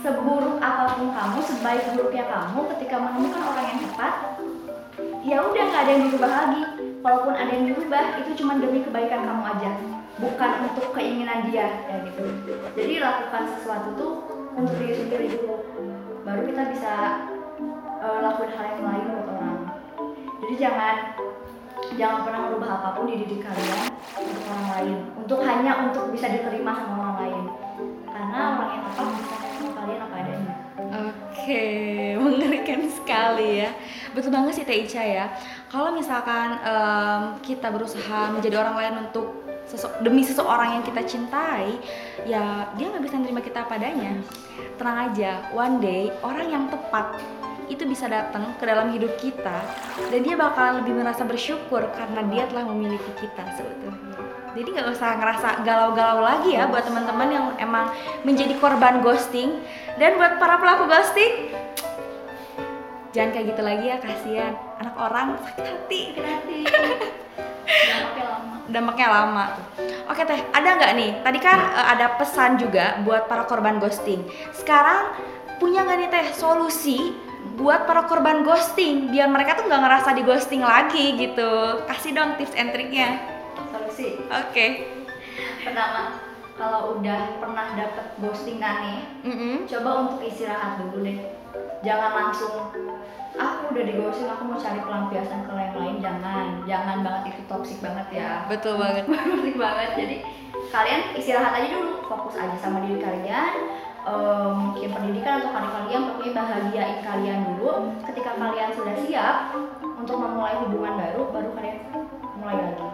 seburuk 0.00 0.56
apa 0.64 0.84
pun 0.96 1.12
kamu 1.12 1.38
sebaik 1.44 1.84
buruknya 1.92 2.24
kamu 2.24 2.60
ketika 2.76 2.96
menemukan 2.96 3.42
orang 3.44 3.66
yang 3.68 3.80
tepat 3.84 4.14
ya 5.20 5.36
udah 5.44 5.62
nggak 5.68 5.82
ada 5.84 5.90
yang 5.92 6.02
dirubah 6.08 6.30
lagi. 6.30 6.62
Walaupun 7.00 7.32
ada 7.32 7.50
yang 7.52 7.64
dirubah 7.72 8.04
itu 8.20 8.30
cuma 8.44 8.60
demi 8.60 8.84
kebaikan 8.84 9.24
kamu 9.24 9.42
aja 9.56 9.70
bukan 10.20 10.50
untuk 10.68 10.92
keinginan 10.92 11.48
dia 11.48 11.84
kayak 11.88 12.12
gitu. 12.12 12.24
Jadi 12.76 12.94
lakukan 13.00 13.42
sesuatu 13.56 13.88
tuh 13.96 14.12
untuk 14.52 14.76
diri 14.76 14.94
sendiri 15.00 15.26
dulu 15.32 15.56
baru 16.20 16.44
kita 16.44 16.62
bisa 16.76 16.92
eh, 18.00 18.18
lakuin 18.24 18.52
hal 18.56 18.64
yang 18.76 18.84
lain 18.84 19.04
buat 19.12 19.26
orang 19.28 19.58
jadi 20.40 20.54
jangan 20.56 20.96
jangan 21.96 22.18
pernah 22.24 22.40
merubah 22.48 22.70
apa 22.80 22.88
pun 22.96 23.04
di 23.08 23.24
diri 23.24 23.38
kalian 23.40 23.80
untuk 24.18 24.44
orang 24.50 24.68
lain 24.74 24.96
untuk 25.16 25.38
hanya 25.44 25.72
untuk 25.88 26.04
bisa 26.12 26.26
diterima 26.28 26.72
sama 26.76 26.94
orang 26.96 27.16
lain 27.24 27.42
karena 28.10 28.40
orang 28.58 28.70
yang 28.74 28.82
tepat 28.88 29.06
bisa 29.16 29.36
sama 29.38 29.70
kalian 29.78 30.00
apa 30.02 30.16
adanya 30.18 30.54
Oke, 30.90 31.68
mengerikan 32.24 32.82
sekali 32.90 33.62
ya. 33.62 33.70
Betul 34.10 34.34
banget 34.34 34.58
sih 34.58 34.66
Teh 34.66 34.82
ya. 34.90 35.30
Kalau 35.70 35.94
misalkan 35.94 36.58
em, 36.60 37.22
kita 37.44 37.70
berusaha 37.70 38.32
menjadi 38.34 38.58
orang 38.58 38.74
lain 38.74 38.94
untuk 39.06 39.46
sese- 39.70 40.02
demi 40.02 40.26
seseorang 40.26 40.80
yang 40.80 40.84
kita 40.84 41.04
cintai, 41.06 41.78
ya 42.26 42.66
dia 42.74 42.86
nggak 42.90 43.04
bisa 43.06 43.16
nerima 43.22 43.38
kita 43.38 43.62
padanya. 43.70 44.18
Tenang 44.80 45.12
aja, 45.12 45.46
one 45.54 45.78
day 45.78 46.10
orang 46.26 46.48
yang 46.50 46.64
tepat 46.66 47.22
itu 47.70 47.86
bisa 47.86 48.10
datang 48.10 48.58
ke 48.58 48.66
dalam 48.66 48.90
hidup 48.90 49.14
kita 49.22 49.62
dan 50.10 50.20
dia 50.20 50.34
bakalan 50.34 50.82
lebih 50.82 50.98
merasa 50.98 51.22
bersyukur 51.22 51.86
karena 51.94 52.20
dia 52.26 52.44
telah 52.50 52.66
memiliki 52.66 53.10
kita 53.22 53.42
sebetulnya. 53.54 54.18
Jadi 54.50 54.68
nggak 54.74 54.88
usah 54.90 55.14
ngerasa 55.14 55.48
galau-galau 55.62 56.26
lagi 56.26 56.58
ya 56.58 56.66
buat 56.66 56.82
teman-teman 56.82 57.28
yang 57.30 57.46
emang 57.62 57.94
menjadi 58.26 58.58
korban 58.58 58.98
ghosting 58.98 59.62
dan 60.02 60.18
buat 60.18 60.42
para 60.42 60.58
pelaku 60.58 60.90
ghosting 60.90 61.54
jangan 63.10 63.30
kayak 63.34 63.46
gitu 63.54 63.62
lagi 63.62 63.86
ya 63.90 63.96
kasihan 63.98 64.54
anak 64.78 64.94
orang 64.94 65.34
sakit 65.42 65.66
hati 65.66 66.00
hati 66.14 66.58
dampaknya 67.66 68.26
lama 68.26 68.54
dampaknya 68.70 69.08
lama 69.10 69.44
tuh. 69.54 69.66
Oke 70.10 70.26
teh, 70.26 70.42
ada 70.50 70.68
nggak 70.74 70.92
nih? 70.98 71.10
Tadi 71.22 71.38
kan 71.38 71.58
eh, 71.70 71.86
ada 71.94 72.06
pesan 72.18 72.58
juga 72.58 72.98
buat 73.06 73.30
para 73.30 73.46
korban 73.46 73.78
ghosting. 73.78 74.26
Sekarang 74.50 75.14
punya 75.62 75.86
nggak 75.86 75.98
nih 76.02 76.08
teh 76.10 76.26
solusi 76.34 77.14
buat 77.52 77.84
para 77.84 78.04
korban 78.04 78.40
ghosting 78.40 79.08
biar 79.08 79.26
mereka 79.26 79.54
tuh 79.54 79.64
nggak 79.64 79.80
ngerasa 79.80 80.10
di 80.12 80.22
ghosting 80.22 80.60
lagi 80.60 81.16
gitu? 81.16 81.50
Kasih 81.84 82.12
dong 82.12 82.34
tips 82.34 82.54
and 82.54 82.70
triknya. 82.70 83.20
solusi 83.68 84.16
Oke. 84.26 84.66
pertama 85.60 86.16
kalau 86.54 86.96
udah 86.96 87.36
pernah 87.36 87.72
dapet 87.72 88.06
ghostingan 88.16 88.76
nih 88.82 89.00
Mm-mm. 89.22 89.54
coba 89.64 89.90
untuk 90.02 90.20
istirahat 90.22 90.80
dulu 90.80 91.04
deh 91.04 91.18
jangan 91.80 92.10
langsung 92.12 92.72
aku 93.30 93.60
udah 93.70 93.84
di 93.84 93.94
ghosting 93.94 94.26
aku 94.26 94.42
mau 94.44 94.56
cari 94.56 94.80
pelampiasan 94.80 95.44
ke 95.44 95.52
yang 95.52 95.74
lain 95.74 95.96
jangan 96.00 96.46
jangan 96.64 96.96
banget 97.00 97.22
itu 97.30 97.42
toxic 97.46 97.78
banget 97.80 98.06
ya 98.10 98.30
Betul 98.48 98.76
banget. 98.76 99.04
toxic 99.28 99.56
banget 99.56 99.88
jadi 99.96 100.16
kalian 100.70 101.00
istirahat 101.14 101.52
aja 101.54 101.68
dulu 101.70 101.90
fokus 102.04 102.34
aja 102.36 102.56
sama 102.56 102.84
diri 102.84 103.00
kalian 103.00 103.54
Eh, 104.00 104.48
mungkin 104.56 104.88
pendidikan 104.96 105.44
atau 105.44 105.52
karir 105.52 105.72
kalian 105.76 106.02
pokoknya 106.08 106.32
bahagiain 106.32 106.98
kalian 107.04 107.40
dulu. 107.52 107.92
Ketika 108.08 108.32
kalian 108.40 108.72
sudah 108.72 108.96
siap 109.04 109.36
untuk 110.00 110.16
memulai 110.16 110.56
hubungan 110.64 110.96
baru 110.96 111.22
baru 111.28 111.48
kalian 111.52 111.78
mulai 112.40 112.56
lagi. 112.64 112.86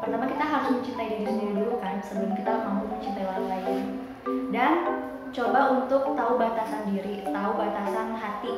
Pertama 0.00 0.24
kita 0.24 0.44
harus 0.48 0.68
mencintai 0.72 1.08
diri 1.12 1.24
sendiri 1.28 1.52
dulu 1.60 1.76
kan 1.84 2.00
sebelum 2.00 2.32
kita 2.32 2.52
mampu 2.64 2.84
mencintai 2.96 3.28
orang 3.28 3.46
lain. 3.52 3.80
Dan 4.48 4.72
coba 5.36 5.60
untuk 5.76 6.02
tahu 6.16 6.32
batasan 6.40 6.82
diri 6.88 7.28
tahu 7.28 7.50
batasan 7.52 8.16
hati. 8.16 8.54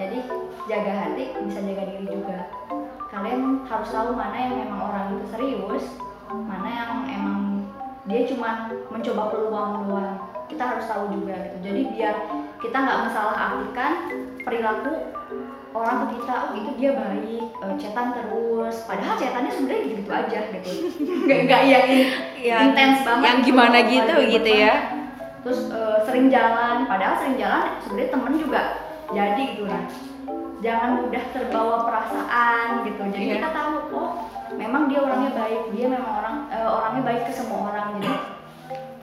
Jadi 0.00 0.18
jaga 0.64 0.92
hati 0.96 1.24
bisa 1.44 1.60
jaga 1.60 1.84
diri 1.92 2.08
juga. 2.08 2.48
Kalian 3.12 3.68
harus 3.68 3.92
tahu 3.92 4.16
mana 4.16 4.36
yang 4.48 4.54
memang 4.64 4.80
orang 4.80 5.04
itu 5.20 5.28
serius 5.28 5.84
mana 6.32 6.68
yang 6.72 6.92
emang 7.06 7.40
dia 8.08 8.26
cuma 8.26 8.70
mencoba 8.90 9.30
peluang 9.30 9.70
doang 9.86 10.35
kita 10.56 10.72
harus 10.72 10.88
tahu 10.88 11.04
juga 11.12 11.36
gitu. 11.36 11.56
Jadi 11.60 11.80
biar 11.92 12.16
kita 12.56 12.76
nggak 12.80 12.98
mensalah 13.04 13.36
artikan 13.36 13.92
perilaku 14.40 14.92
orang 15.76 16.08
ke 16.08 16.16
kita 16.16 16.34
oh 16.40 16.52
itu 16.56 16.70
dia 16.80 16.90
baik 16.96 17.44
eh, 17.60 17.74
chatan 17.76 18.16
terus. 18.16 18.76
Padahal 18.88 19.20
chatannya 19.20 19.52
sebenarnya 19.52 19.80
gitu 19.84 19.94
gitu 20.00 20.10
aja 20.16 20.38
gitu. 20.48 20.70
Nggak 21.28 21.40
nggak 21.44 21.62
yang 21.68 21.86
Yang- 22.40 22.62
intens 22.72 22.98
banget 23.04 23.24
yang 23.28 23.38
gitu, 23.38 23.48
gimana 23.52 23.78
gitu, 23.84 24.12
ribet 24.16 24.32
gitu 24.32 24.50
ya. 24.56 24.74
terus 25.44 25.60
eh, 25.68 25.98
sering 26.08 26.26
jalan. 26.32 26.76
Padahal 26.88 27.14
sering 27.20 27.36
jalan 27.36 27.62
sebenarnya 27.84 28.10
temen 28.10 28.32
juga 28.40 28.62
jadi 29.06 29.42
gitu 29.54 29.62
nah 29.68 29.84
jangan 30.56 31.04
mudah 31.04 31.24
terbawa 31.36 31.76
perasaan 31.84 32.68
gitu. 32.88 33.02
Jadi 33.12 33.24
Iya. 33.28 33.34
kita 33.44 33.48
tahu 33.52 33.72
oh 33.92 34.10
memang 34.56 34.88
dia 34.88 35.04
orangnya 35.04 35.36
baik. 35.36 35.60
Dia 35.76 35.86
memang 35.92 36.12
orang 36.16 36.36
eh, 36.48 36.64
orangnya 36.64 37.02
baik 37.04 37.22
ke 37.28 37.32
semua 37.36 37.68
orang 37.68 38.00
gitu 38.00 38.35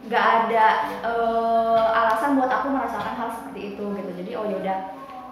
nggak 0.04 0.26
ada 0.46 0.66
eh, 1.00 1.84
alasan 1.96 2.36
buat 2.36 2.52
aku 2.52 2.68
merasakan 2.76 3.14
hal 3.16 3.30
seperti 3.40 3.76
itu 3.76 3.84
gitu 3.96 4.12
jadi 4.20 4.32
oh 4.36 4.46
yaudah 4.52 4.80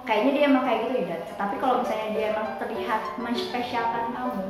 kayaknya 0.08 0.32
dia 0.34 0.44
emang 0.48 0.64
kayak 0.64 0.80
gitu 0.88 0.96
ya 1.06 1.18
tapi 1.36 1.56
kalau 1.60 1.84
misalnya 1.84 2.08
dia 2.16 2.26
emang 2.32 2.48
terlihat 2.58 3.02
menspesialkan 3.20 4.16
kamu 4.16 4.48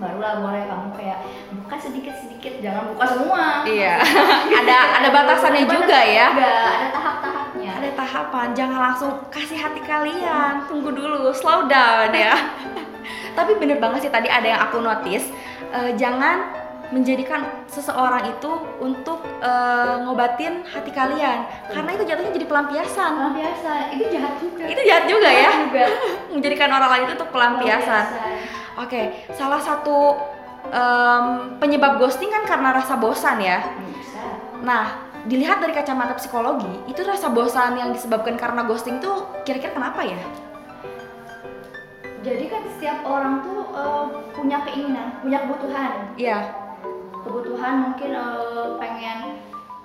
barulah 0.00 0.32
boleh 0.40 0.64
kamu 0.64 0.88
kayak 0.96 1.18
buka 1.52 1.76
sedikit 1.76 2.14
sedikit 2.16 2.52
jangan 2.62 2.88
buka 2.94 3.04
semua 3.04 3.44
Iya. 3.68 4.00
ada 4.64 4.76
ada 5.02 5.08
batasannya 5.12 5.64
Ada 5.66 5.72
juga 5.76 5.98
ya. 6.00 6.26
juga 6.32 6.48
ada 6.48 6.86
tahap-tahapnya 6.94 7.70
Ada 7.76 7.90
tahapan, 7.96 8.48
jangan 8.56 8.78
langsung 8.80 9.12
kasih 9.28 9.58
hati 9.60 9.80
kalian. 9.84 10.64
Tunggu 10.64 10.92
dulu, 10.92 11.28
slow 11.36 11.68
down 11.68 12.08
ya. 12.16 12.32
Tapi 13.36 13.52
bener 13.60 13.76
banget 13.76 14.08
sih 14.08 14.12
tadi 14.12 14.28
ada 14.32 14.46
yang 14.46 14.60
aku 14.64 14.80
notice, 14.80 15.28
eh, 15.68 15.92
jangan 16.00 16.48
menjadikan 16.90 17.66
seseorang 17.70 18.34
itu 18.34 18.50
untuk 18.82 19.22
eh, 19.42 19.94
ngobatin 20.04 20.66
hati 20.66 20.90
kalian. 20.90 21.46
Karena 21.70 21.90
itu 21.94 22.02
jatuhnya 22.06 22.32
jadi 22.34 22.46
pelampiasan. 22.50 23.10
Malah 23.14 23.34
biasa 23.34 23.70
itu 23.94 24.04
jahat 24.10 24.34
juga. 24.42 24.64
Itu 24.66 24.80
jahat 24.82 25.04
juga 25.06 25.28
ya, 25.30 25.50
Jahat 25.50 25.62
juga. 25.70 25.84
Menjadikan 26.34 26.70
orang 26.74 26.90
lain 26.90 27.02
itu 27.06 27.14
untuk 27.14 27.30
pelampiasan. 27.30 28.04
Oke, 28.78 29.02
salah 29.34 29.62
satu 29.62 30.18
em, 30.70 31.24
penyebab 31.62 32.02
ghosting 32.02 32.30
kan 32.30 32.42
karena 32.46 32.74
rasa 32.74 32.98
bosan 32.98 33.38
ya. 33.38 33.62
bisa. 33.86 34.24
Nah, 34.66 35.10
dilihat 35.30 35.62
dari 35.62 35.74
kacamata 35.74 36.18
psikologi, 36.18 36.90
itu 36.90 37.00
rasa 37.06 37.30
bosan 37.30 37.78
yang 37.78 37.90
disebabkan 37.94 38.34
karena 38.34 38.66
ghosting 38.66 38.98
tuh 38.98 39.30
kira-kira 39.46 39.74
kenapa 39.74 40.02
ya? 40.02 40.18
jadi 42.20 42.52
kan 42.52 42.62
setiap 42.76 43.00
orang 43.08 43.40
tuh 43.40 43.64
eh, 43.72 44.04
punya 44.36 44.60
keinginan 44.68 45.08
punya 45.24 45.40
kebutuhan. 45.44 45.92
Iya, 46.20 46.38
kebutuhan 47.20 47.74
mungkin 47.88 48.10
eh, 48.12 48.66
pengen 48.76 49.18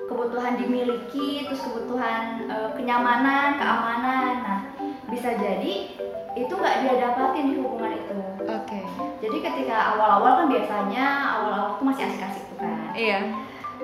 kebutuhan 0.05 0.53
dimiliki 0.55 1.43
terus 1.43 1.61
kebutuhan 1.61 2.45
eh, 2.45 2.69
kenyamanan 2.73 3.57
keamanan 3.57 4.25
nah 4.41 4.59
bisa 5.05 5.33
jadi 5.35 5.73
itu 6.35 6.51
nggak 6.51 6.75
dia 6.83 6.93
dapatin 6.99 7.47
di 7.47 7.55
hubungan 7.61 7.95
itu 7.95 8.17
Oke. 8.43 8.79
jadi 9.23 9.37
ketika 9.39 9.95
awal-awal 9.95 10.43
kan 10.43 10.47
biasanya 10.51 11.05
awal-awal 11.31 11.79
tuh 11.79 11.85
masih 11.87 12.03
asik-asik 12.09 12.43
tuh 12.51 12.57
kan 12.59 12.91
Iya. 12.91 13.19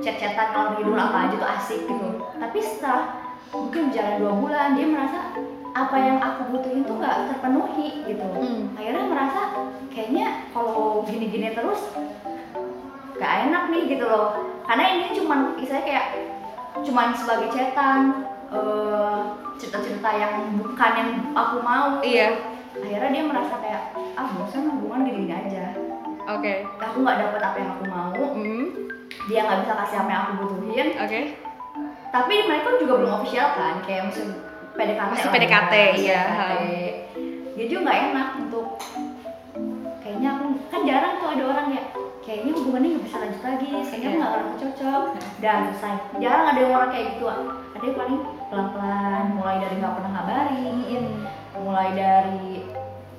chat-chatan 0.01 0.47
kalau 0.51 0.69
ngidul 0.75 0.95
apa 0.95 1.17
aja 1.29 1.35
tuh 1.37 1.49
asik 1.49 1.79
gitu 1.85 2.07
tapi 2.35 2.59
setelah 2.59 3.03
mungkin 3.51 3.91
jalan 3.91 4.15
dua 4.19 4.33
bulan 4.35 4.67
dia 4.75 4.87
merasa 4.87 5.19
apa 5.71 5.95
yang 5.95 6.19
aku 6.19 6.51
butuhin 6.51 6.83
tuh 6.83 6.99
nggak 6.99 7.31
terpenuhi 7.31 8.03
gitu 8.03 8.25
Hmm. 8.35 8.75
akhirnya 8.75 9.05
merasa 9.07 9.41
kayaknya 9.87 10.27
kalau 10.51 11.03
gini-gini 11.07 11.55
terus 11.55 11.91
gak 13.21 13.33
enak 13.47 13.63
nih 13.69 13.83
gitu 13.87 14.05
loh 14.05 14.33
karena 14.65 14.83
ini 14.89 15.05
cuman 15.13 15.39
saya 15.61 15.81
kayak 15.85 16.05
cuman 16.81 17.13
sebagai 17.13 17.53
chatan 17.53 18.25
eh, 18.49 19.19
cerita-cerita 19.55 20.09
yang 20.11 20.33
bukan 20.57 20.91
yang 20.91 21.09
aku 21.31 21.61
mau 21.61 22.01
Iya. 22.01 22.33
akhirnya 22.73 23.09
dia 23.11 23.23
merasa 23.23 23.61
kayak 23.61 23.81
ah 24.17 24.25
bosan 24.33 24.73
hubungan 24.73 25.05
gini-gini 25.05 25.37
aja 25.37 25.65
Oke. 26.27 26.65
aku 26.79 26.97
nggak 26.99 27.17
dapet 27.19 27.41
apa 27.41 27.57
yang 27.57 27.71
aku 27.71 27.83
mau 27.85 28.09
Hmm. 28.33 28.65
dia 29.29 29.45
nggak 29.45 29.59
bisa 29.61 29.73
kasih 29.77 29.97
apa 29.99 30.09
yang 30.09 30.21
aku 30.23 30.33
butuhin 30.41 30.87
Oke. 30.97 31.19
tapi 32.09 32.33
mereka 32.43 32.67
juga 32.75 32.93
belum 32.97 33.11
official 33.21 33.47
kan 33.53 33.75
kayak 33.85 34.09
masih 34.09 34.25
PDKT 34.71 35.11
Masih 35.13 35.29
PDKT, 35.29 35.73
ya, 35.75 35.93
iya. 35.93 36.21
PDKT. 36.25 36.63
jadi 37.53 37.71
nggak 37.77 37.97
enak 38.09 38.27
untuk 38.39 38.65
kayaknya 40.01 40.29
aku 40.33 40.45
kan 40.67 40.81
jarang 40.81 41.13
tuh 41.19 41.29
ada 41.29 41.43
orang 41.45 41.67
ya 41.71 41.83
kayaknya 42.31 42.51
hubungannya 42.55 42.89
nggak 42.95 43.03
bisa 43.03 43.17
lanjut 43.19 43.41
lagi 43.43 43.67
kayaknya 43.67 43.99
Iya. 43.99 44.15
nggak 44.15 44.31
akan 44.31 44.45
cocok 44.55 45.03
dan 45.43 45.57
selesai 45.67 45.93
jarang 46.15 46.45
ada 46.47 46.61
orang 46.63 46.89
kayak 46.89 47.07
gitu 47.11 47.25
ada 47.27 47.83
yang 47.83 47.97
paling 47.99 48.17
pelan-pelan 48.47 49.25
mulai 49.35 49.55
dari 49.59 49.75
nggak 49.75 49.93
pernah 49.99 50.11
ngabarin 50.15 51.03
mulai 51.59 51.89
dari 51.91 52.47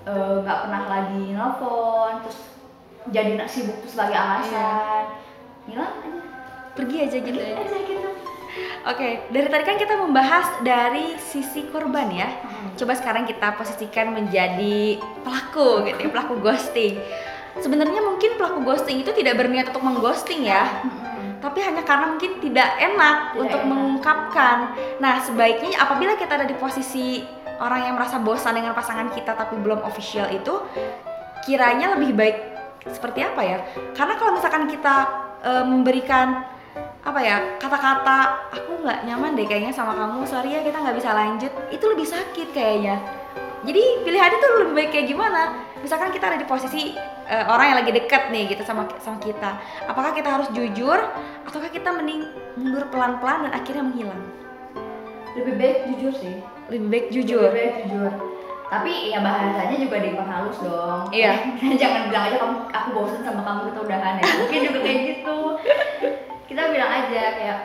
eh, 0.03 0.35
nggak 0.41 0.59
pernah 0.65 0.83
lagi 0.89 1.23
nelfon 1.29 2.13
terus 2.25 2.39
jadi 3.13 3.31
nak 3.37 3.49
sibuk 3.53 3.77
tuh 3.85 3.91
sebagai 3.93 4.17
alasan 4.17 5.05
hilang 5.69 5.93
aja 5.93 6.21
Pergi 6.73 6.97
aja 7.05 7.19
gitu 7.21 7.37
ya. 7.37 7.61
aja 7.61 7.79
gitu 7.85 8.09
Oke, 8.83 9.09
dari 9.29 9.47
tadi 9.47 9.63
kan 9.63 9.77
kita 9.77 9.95
membahas 9.95 10.59
dari 10.61 11.15
sisi 11.17 11.71
korban 11.71 12.11
ya. 12.11 12.27
Coba 12.75 12.93
sekarang 12.93 13.25
kita 13.25 13.55
posisikan 13.55 14.11
menjadi 14.11 14.99
pelaku 15.23 15.87
gitu 15.87 16.01
ya, 16.01 16.11
pelaku 16.11 16.35
ghosting. 16.37 16.99
Sebenarnya 17.61 18.01
mungkin 18.01 18.41
pelaku 18.41 18.65
ghosting 18.65 19.05
itu 19.05 19.13
tidak 19.13 19.37
berniat 19.37 19.69
untuk 19.75 19.85
mengghosting 19.85 20.49
ya, 20.49 20.65
tapi 21.43 21.61
hanya 21.61 21.85
karena 21.85 22.15
mungkin 22.15 22.41
tidak 22.41 22.81
enak 22.81 23.35
Tidak 23.35 23.43
untuk 23.45 23.61
enak. 23.61 23.69
mengungkapkan. 23.69 24.57
Nah, 25.03 25.21
sebaiknya 25.21 25.77
apabila 25.77 26.17
kita 26.17 26.41
ada 26.41 26.47
di 26.49 26.57
posisi 26.57 27.21
orang 27.61 27.93
yang 27.93 27.95
merasa 27.99 28.17
bosan 28.23 28.57
dengan 28.57 28.73
pasangan 28.73 29.13
kita 29.13 29.37
tapi 29.37 29.61
belum 29.61 29.85
official 29.85 30.33
itu, 30.33 30.55
kiranya 31.45 31.99
lebih 31.99 32.17
baik 32.17 32.37
seperti 32.89 33.21
apa 33.27 33.43
ya? 33.45 33.59
Karena 33.93 34.15
kalau 34.17 34.33
misalkan 34.39 34.71
kita 34.71 34.95
eh, 35.45 35.65
memberikan 35.67 36.49
apa 37.03 37.19
ya 37.19 37.59
kata-kata 37.59 38.47
aku 38.55 38.87
nggak 38.87 39.03
nyaman 39.11 39.35
deh 39.35 39.43
kayaknya 39.43 39.75
sama 39.75 39.91
kamu 39.99 40.23
sorry 40.23 40.55
ya 40.55 40.63
kita 40.63 40.79
nggak 40.79 40.97
bisa 41.03 41.11
lanjut 41.11 41.51
itu 41.75 41.83
lebih 41.83 42.07
sakit 42.07 42.55
kayaknya 42.55 43.03
jadi 43.67 44.07
pilihannya 44.07 44.39
tuh 44.39 44.51
lebih 44.63 44.75
baik 44.79 44.91
kayak 44.95 45.07
gimana 45.11 45.67
misalkan 45.83 46.15
kita 46.15 46.31
ada 46.31 46.39
di 46.39 46.47
posisi 46.47 46.95
eh, 47.29 47.45
orang 47.47 47.75
yang 47.75 47.79
lagi 47.85 47.93
deket 47.95 48.23
nih 48.31 48.51
gitu 48.55 48.63
sama 48.67 48.89
sama 49.03 49.19
kita. 49.23 49.59
Apakah 49.87 50.17
kita 50.17 50.29
harus 50.29 50.49
jujur 50.55 50.99
ataukah 51.47 51.71
kita 51.71 51.93
mending 51.93 52.27
mundur 52.59 52.87
pelan-pelan 52.91 53.49
dan 53.49 53.53
akhirnya 53.55 53.85
menghilang? 53.85 54.23
Lebih 55.39 55.55
baik 55.57 55.79
jujur 55.93 56.13
sih. 56.17 56.35
Lebih 56.69 56.89
baik 56.89 57.07
jujur. 57.13 57.49
lebih 57.49 57.57
baik 57.57 57.75
jujur. 57.87 58.13
Tapi 58.73 59.13
ya 59.13 59.21
bahasanya 59.21 59.77
juga 59.77 59.97
diperhalus 60.01 60.59
dong. 60.65 61.03
Iya. 61.13 61.33
jangan 61.83 62.09
bilang 62.09 62.25
aja 62.33 62.37
kamu 62.41 62.57
aku 62.73 62.89
bosen 62.97 63.21
sama 63.21 63.41
kamu 63.45 63.61
kita 63.69 63.79
udahan 63.85 64.15
ya. 64.21 64.25
Mungkin 64.41 64.61
juga 64.71 64.79
kayak 64.81 65.01
gitu. 65.13 65.37
Kita 66.53 66.69
bilang 66.69 66.91
aja 66.93 67.23
kayak 67.33 67.59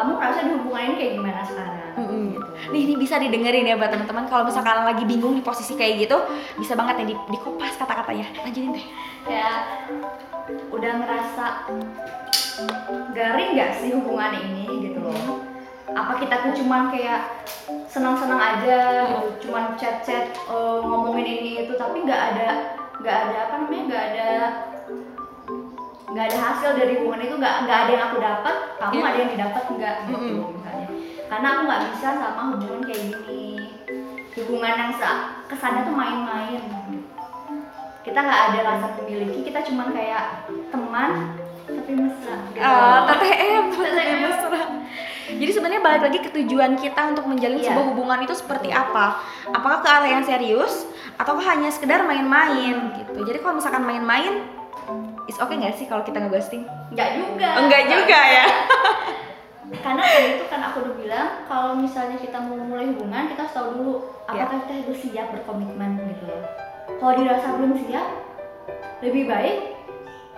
kamu 0.00 0.16
merasa 0.16 0.40
di 0.40 0.50
hubungan 0.56 0.82
ini 0.88 0.94
kayak 0.96 1.12
gimana 1.20 1.40
sekarang? 1.44 1.92
Mm-mm. 2.00 2.24
gitu. 2.32 2.48
Nih 2.72 2.80
ini 2.88 2.94
bisa 2.96 3.14
didengerin 3.20 3.68
ya 3.68 3.76
buat 3.76 3.92
teman-teman. 3.92 4.24
Kalau 4.32 4.48
misalkan 4.48 4.88
lagi 4.88 5.04
bingung 5.04 5.36
di 5.36 5.44
posisi 5.44 5.76
kayak 5.76 6.08
gitu 6.08 6.16
bisa 6.56 6.72
banget 6.72 7.04
nih 7.04 7.12
di, 7.12 7.14
dikopas 7.28 7.76
kata-katanya 7.76 8.32
lanjutin 8.40 8.72
deh. 8.72 8.86
Kayak 9.28 9.58
udah 10.72 10.92
ngerasa 11.04 11.44
garing 13.12 13.50
gak 13.60 13.70
sih 13.76 13.92
hubungan 13.92 14.32
ini 14.40 14.88
gitu 14.88 15.04
loh? 15.04 15.44
Apa 15.92 16.16
kita 16.16 16.48
tuh 16.48 16.52
cuman 16.64 16.88
kayak 16.88 17.44
senang-senang 17.90 18.40
aja 18.40 19.04
gitu 19.10 19.50
cuman 19.50 19.74
chat-chat 19.74 20.30
eh, 20.32 20.78
ngomongin 20.80 21.26
ini 21.26 21.66
itu 21.66 21.74
tapi 21.74 22.06
nggak 22.06 22.22
ada 22.32 22.78
nggak 23.02 23.16
ada 23.26 23.36
apa 23.50 23.54
namanya 23.66 23.82
nggak 23.90 24.04
ada 24.14 24.28
nggak 26.10 26.24
ada 26.26 26.38
hasil 26.40 26.70
dari 26.74 26.92
hubungan 26.96 27.22
itu 27.22 27.34
nggak 27.34 27.54
nggak 27.62 27.78
ada 27.78 27.90
yang 27.90 28.04
aku 28.04 28.16
dapat 28.18 28.54
kamu 28.76 28.92
Iya. 28.92 29.04
ada 29.04 29.18
yang 29.18 29.30
didapat 29.30 29.62
nggak 29.70 29.94
gitu 30.02 30.16
Mm-mm. 30.18 30.52
misalnya 30.52 30.88
karena 31.26 31.46
aku 31.48 31.60
nggak 31.62 31.82
bisa 31.88 32.08
sama 32.12 32.42
hubungan 32.50 32.80
kayak 32.82 33.02
gini 33.06 33.44
hubungan 34.32 34.74
yang 34.76 34.92
sa- 34.92 35.20
kesannya 35.46 35.82
tuh 35.82 35.94
main-main 35.94 36.62
kita 38.00 38.18
nggak 38.18 38.42
ada 38.46 38.58
rasa 38.64 38.86
memiliki 38.96 39.44
kita 39.44 39.60
cuman 39.62 39.88
kayak 39.90 40.24
teman 40.68 41.10
tapi 41.62 41.92
mesra 41.94 42.34
gitu. 42.50 42.66
Ah, 42.66 43.06
TTM, 43.06 43.64
TTM. 43.70 44.18
mesra. 44.20 44.60
Jadi 45.30 45.50
sebenarnya 45.52 45.78
balik 45.80 46.02
lagi 46.02 46.18
ke 46.18 46.30
tujuan 46.34 46.74
kita 46.74 47.00
untuk 47.06 47.30
menjalin 47.30 47.62
Iya. 47.62 47.70
sebuah 47.70 47.86
hubungan 47.86 48.18
itu 48.20 48.34
seperti 48.34 48.74
apa? 48.74 49.22
Apakah 49.46 49.78
ke 49.78 49.88
arah 49.88 50.10
yang 50.10 50.24
serius 50.24 50.82
atau 51.14 51.38
hanya 51.38 51.70
sekedar 51.70 52.02
main-main 52.02 52.74
gitu. 52.96 53.18
Jadi 53.22 53.38
kalau 53.38 53.54
misalkan 53.54 53.84
main-main 53.84 54.42
oke 55.40 55.52
nggak 55.52 55.74
sih 55.74 55.84
kalau 55.84 56.02
kita 56.02 56.18
ngeghosting? 56.18 56.62
nggak 56.90 57.10
juga 57.16 57.48
Enggak 57.56 57.82
juga 57.86 58.20
ya. 58.20 58.44
karena 59.72 60.02
kayak 60.02 60.26
itu 60.32 60.44
kan 60.46 60.60
aku 60.62 60.76
udah 60.82 60.94
bilang 60.96 61.28
kalau 61.46 61.72
misalnya 61.74 62.18
kita 62.18 62.38
mau 62.38 62.58
mulai 62.58 62.86
hubungan 62.86 63.30
kita 63.30 63.40
harus 63.40 63.54
tahu 63.54 63.68
dulu 63.72 63.94
Iya. 64.26 64.46
apakah 64.46 64.58
kita 64.62 64.74
itu 64.80 64.92
siap 65.00 65.26
berkomitmen 65.30 65.90
gitu 66.06 66.24
loh 66.24 66.42
kalau 66.96 67.14
dirasa 67.16 67.54
belum 67.54 67.72
siap 67.80 68.06
lebih 69.00 69.26
baik 69.26 69.56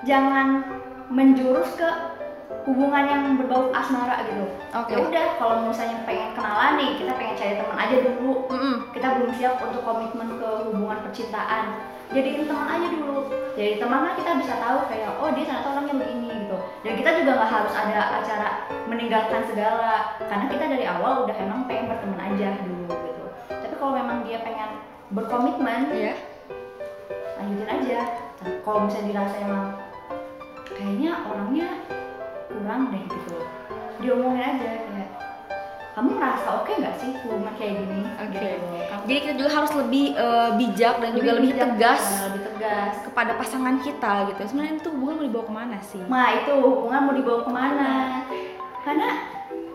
jangan 0.02 0.64
menjurus 1.08 1.72
ke 1.74 1.88
hubungan 2.62 3.04
yang 3.10 3.22
berbau 3.34 3.74
asmara 3.74 4.22
gitu. 4.26 4.46
Oke. 4.72 4.90
ya 4.94 4.98
udah 5.02 5.26
kalau 5.36 5.56
misalnya 5.66 6.06
pengen 6.06 6.30
kenalan 6.32 6.78
nih 6.78 6.90
kita 6.98 7.12
pengen 7.18 7.34
cari 7.34 7.54
teman 7.58 7.78
aja 7.78 7.96
dulu. 8.06 8.32
Mm-mm. 8.48 8.74
kita 8.94 9.06
belum 9.18 9.30
siap 9.34 9.54
untuk 9.58 9.82
komitmen 9.82 10.28
ke 10.38 10.48
hubungan 10.70 10.98
percintaan. 11.02 11.64
Jadiin 12.12 12.44
teman 12.46 12.68
aja 12.68 12.88
dulu. 12.92 13.18
Jadi 13.58 13.80
teman 13.80 14.04
kan 14.06 14.14
kita 14.14 14.30
bisa 14.38 14.54
tahu 14.60 14.78
kayak 14.86 15.10
oh 15.18 15.28
dia 15.32 15.44
ternyata 15.48 15.68
orangnya 15.74 15.94
begini 15.96 16.28
gitu. 16.44 16.56
Dan 16.84 16.92
kita 16.98 17.10
juga 17.22 17.30
nggak 17.40 17.50
harus 17.50 17.72
ada 17.74 18.00
acara 18.20 18.48
meninggalkan 18.86 19.42
segala. 19.48 19.92
Karena 20.20 20.46
kita 20.46 20.64
dari 20.70 20.84
awal 20.86 21.24
udah 21.26 21.36
emang 21.36 21.66
pengen 21.66 21.90
berteman 21.90 22.20
aja 22.20 22.48
dulu 22.62 22.86
gitu. 22.94 23.24
Tapi 23.48 23.74
kalau 23.74 23.92
memang 23.96 24.22
dia 24.22 24.38
pengen 24.44 24.70
berkomitmen 25.12 25.80
Iya. 25.92 26.14
lanjutin 27.36 27.68
aja. 27.68 28.00
Kalau 28.62 28.86
misalnya 28.86 29.08
dirasa 29.10 29.36
emang 29.42 29.66
kayaknya 30.66 31.12
orangnya 31.26 31.68
kurang 32.52 32.82
deh 32.88 33.04
gitu 33.04 33.36
diomongin 33.98 34.42
aja 34.42 34.66
kayak 34.82 35.10
kamu 35.92 36.08
merasa 36.16 36.48
oke 36.56 36.72
nggak 36.72 36.96
sih 36.96 37.10
hubungan 37.20 37.52
kayak 37.54 37.74
gini 37.76 38.00
Oke. 38.16 38.32
gitu. 38.32 38.48
Kamu- 38.82 39.04
Jadi 39.04 39.18
kita 39.20 39.34
juga 39.36 39.50
harus 39.52 39.72
lebih 39.76 40.04
eh, 40.14 40.50
bijak 40.56 40.94
dan 40.98 41.10
juga 41.12 41.30
lebih 41.36 41.52
bijak, 41.52 41.60
tegas 41.68 42.02
nah, 42.02 42.22
lebih 42.32 42.42
tegas 42.48 42.94
kepada 43.04 43.32
pasangan 43.36 43.76
kita 43.84 44.12
gitu. 44.26 44.40
Sebenarnya 44.46 44.74
itu 44.74 44.88
hubungan 44.88 45.14
mau 45.14 45.26
dibawa 45.26 45.44
ke 45.44 45.52
mana 45.54 45.76
sih? 45.84 46.02
nah 46.02 46.28
itu 46.32 46.52
hubungan 46.54 47.00
mau 47.02 47.12
dibawa 47.12 47.40
ke 47.44 47.50
mana 47.50 47.90
karena 48.82 49.08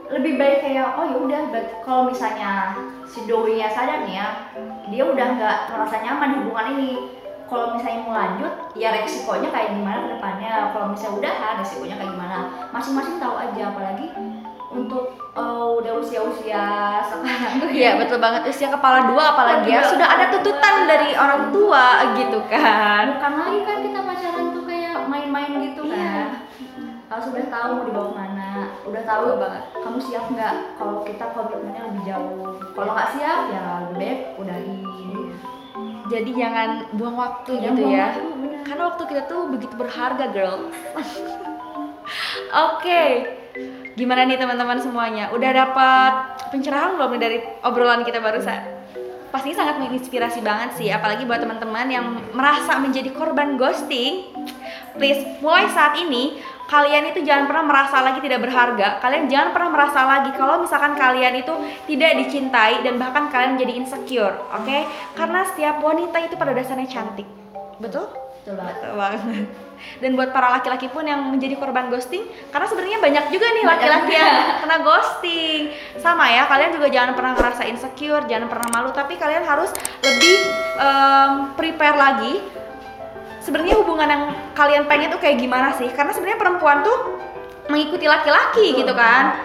lebih 0.07 0.33
baik 0.35 0.57
kayak 0.63 0.87
oh 0.95 1.05
ya 1.05 1.17
udah 1.19 1.41
berarti 1.51 1.73
kalau 1.83 2.03
misalnya 2.07 2.51
si 3.05 3.19
doi 3.23 3.59
nya 3.59 3.67
sadar 3.69 4.07
nih 4.07 4.15
ya 4.15 4.27
dia 4.87 5.03
udah 5.03 5.27
nggak 5.35 5.57
merasa 5.69 5.95
nyaman 5.99 6.27
di 6.31 6.37
hubungan 6.41 6.67
ini 6.73 6.89
kalau 7.47 7.73
misalnya 7.73 7.99
mau 8.03 8.13
lanjut 8.13 8.53
ya 8.75 8.91
resikonya 8.91 9.49
kayak 9.49 9.69
gimana 9.73 9.97
ke 10.03 10.09
depannya? 10.19 10.51
Kalau 10.71 10.87
misalnya 10.91 11.15
udahan 11.17 11.53
resikonya 11.59 11.95
kayak 11.95 12.11
gimana? 12.13 12.37
Masing-masing 12.69 13.17
tahu 13.17 13.35
aja 13.35 13.63
apalagi 13.71 14.07
untuk 14.67 15.03
eh, 15.31 15.67
udah 15.79 15.93
usia-usia 16.03 16.67
sekarang 17.07 17.53
tuh 17.63 17.69
Iya 17.71 17.91
betul 17.97 18.19
banget. 18.19 18.41
Usia 18.51 18.67
kepala 18.67 19.07
dua 19.07 19.33
apalagi 19.33 19.71
ya. 19.71 19.81
Sudah 19.87 20.07
ada 20.07 20.25
tuntutan 20.29 20.85
dari 20.85 21.15
orang 21.15 21.49
tua 21.49 21.85
gitu 22.19 22.39
kan. 22.51 23.15
bukan 23.15 23.33
lagi 23.39 23.59
kan 23.63 23.77
kita 23.81 23.99
pacaran 24.03 24.45
tuh 24.51 24.63
kayak 24.67 24.93
main-main 25.07 25.51
gitu 25.71 25.87
Iya. 25.87 25.95
kan. 25.95 26.27
Harus 27.07 27.31
udah 27.31 27.47
tahu 27.47 27.69
mau 27.79 27.85
dibawa 27.87 28.07
ke 28.11 28.15
mana 28.19 28.49
udah 28.83 29.03
tahu 29.07 29.25
banget. 29.39 29.63
kamu 29.79 29.99
siap 30.03 30.25
nggak? 30.27 30.55
Kalau 30.75 30.95
kita 31.07 31.23
komitmennya 31.31 31.81
lebih 31.87 32.03
jauh. 32.03 32.59
Kalau 32.75 32.91
nggak 32.91 33.11
siap 33.15 33.39
ya 33.55 33.63
lebih 33.87 33.95
baik 33.95 34.19
udahin 34.35 34.83
Jadi 36.07 36.31
jangan 36.35 36.69
buang 36.95 37.17
waktu 37.19 37.51
Jangan 37.59 37.75
gitu 37.75 37.81
buang 37.83 37.95
ya. 37.95 38.05
waktu, 38.07 38.27
bener. 38.39 38.59
Karena 38.63 38.83
waktu 38.91 39.03
kita 39.07 39.21
tuh 39.27 39.41
begitu 39.51 39.73
berharga, 39.75 40.25
girl. 40.31 40.55
Oke. 42.71 43.03
Gimana 43.97 44.29
nih 44.29 44.37
teman-teman 44.39 44.79
semuanya? 44.79 45.33
Udah 45.33 45.51
dapat 45.51 46.13
pencerahan 46.53 46.95
belum 46.95 47.17
dari 47.19 47.43
obrolan 47.65 48.05
kita 48.07 48.21
barusan? 48.23 48.77
pastinya 49.27 49.59
sangat 49.59 49.75
menginspirasi 49.83 50.39
banget 50.39 50.69
sih 50.79 50.87
apalagi 50.87 51.27
buat 51.27 51.43
teman-teman 51.43 51.87
yang 51.91 52.05
merasa 52.31 52.79
menjadi 52.79 53.11
korban 53.11 53.59
ghosting 53.59 54.31
please 54.95 55.19
mulai 55.43 55.67
saat 55.67 55.99
ini 55.99 56.39
kalian 56.67 57.15
itu 57.15 57.23
jangan 57.23 57.47
pernah 57.47 57.63
merasa 57.65 58.03
lagi 58.03 58.19
tidak 58.19 58.43
berharga 58.43 58.99
kalian 58.99 59.25
jangan 59.31 59.49
pernah 59.55 59.69
merasa 59.71 59.99
lagi 60.03 60.31
kalau 60.35 60.61
misalkan 60.61 60.93
kalian 60.99 61.33
itu 61.39 61.53
tidak 61.87 62.11
dicintai 62.21 62.83
dan 62.83 62.99
bahkan 62.99 63.31
kalian 63.31 63.55
menjadi 63.55 63.73
insecure 63.79 64.35
oke 64.51 64.67
okay? 64.67 64.83
karena 65.15 65.47
setiap 65.47 65.79
wanita 65.79 66.17
itu 66.27 66.35
pada 66.35 66.51
dasarnya 66.51 66.87
cantik 66.91 67.27
betul 67.79 68.07
Betul 68.47 68.63
banget. 68.63 68.75
Betul 68.79 68.95
banget. 68.95 69.19
Dan 70.01 70.09
buat 70.15 70.31
para 70.31 70.47
laki-laki 70.55 70.87
pun 70.87 71.03
yang 71.03 71.19
menjadi 71.27 71.59
korban 71.59 71.91
ghosting, 71.91 72.23
karena 72.49 72.65
sebenarnya 72.65 72.97
banyak 73.03 73.25
juga 73.29 73.47
nih 73.51 73.63
laki-laki 73.67 74.13
yang 74.15 74.63
kena 74.63 74.77
ghosting. 74.87 75.61
Sama 75.99 76.31
ya, 76.31 76.47
kalian 76.47 76.71
juga 76.71 76.87
jangan 76.87 77.11
pernah 77.11 77.35
ngerasa 77.35 77.67
insecure, 77.67 78.23
jangan 78.25 78.47
pernah 78.47 78.67
malu, 78.71 78.89
tapi 78.95 79.19
kalian 79.19 79.43
harus 79.43 79.75
lebih 79.99 80.35
em, 80.79 81.31
prepare 81.59 81.97
lagi. 81.99 82.39
Sebenarnya 83.47 83.79
hubungan 83.79 84.11
yang 84.11 84.23
kalian 84.51 84.83
pengen 84.91 85.07
tuh 85.07 85.23
kayak 85.23 85.39
gimana 85.39 85.71
sih? 85.79 85.87
Karena 85.95 86.11
sebenarnya 86.11 86.35
perempuan 86.35 86.83
tuh 86.83 87.15
mengikuti 87.71 88.03
laki-laki 88.03 88.75
gitu 88.75 88.91
kan. 88.91 89.39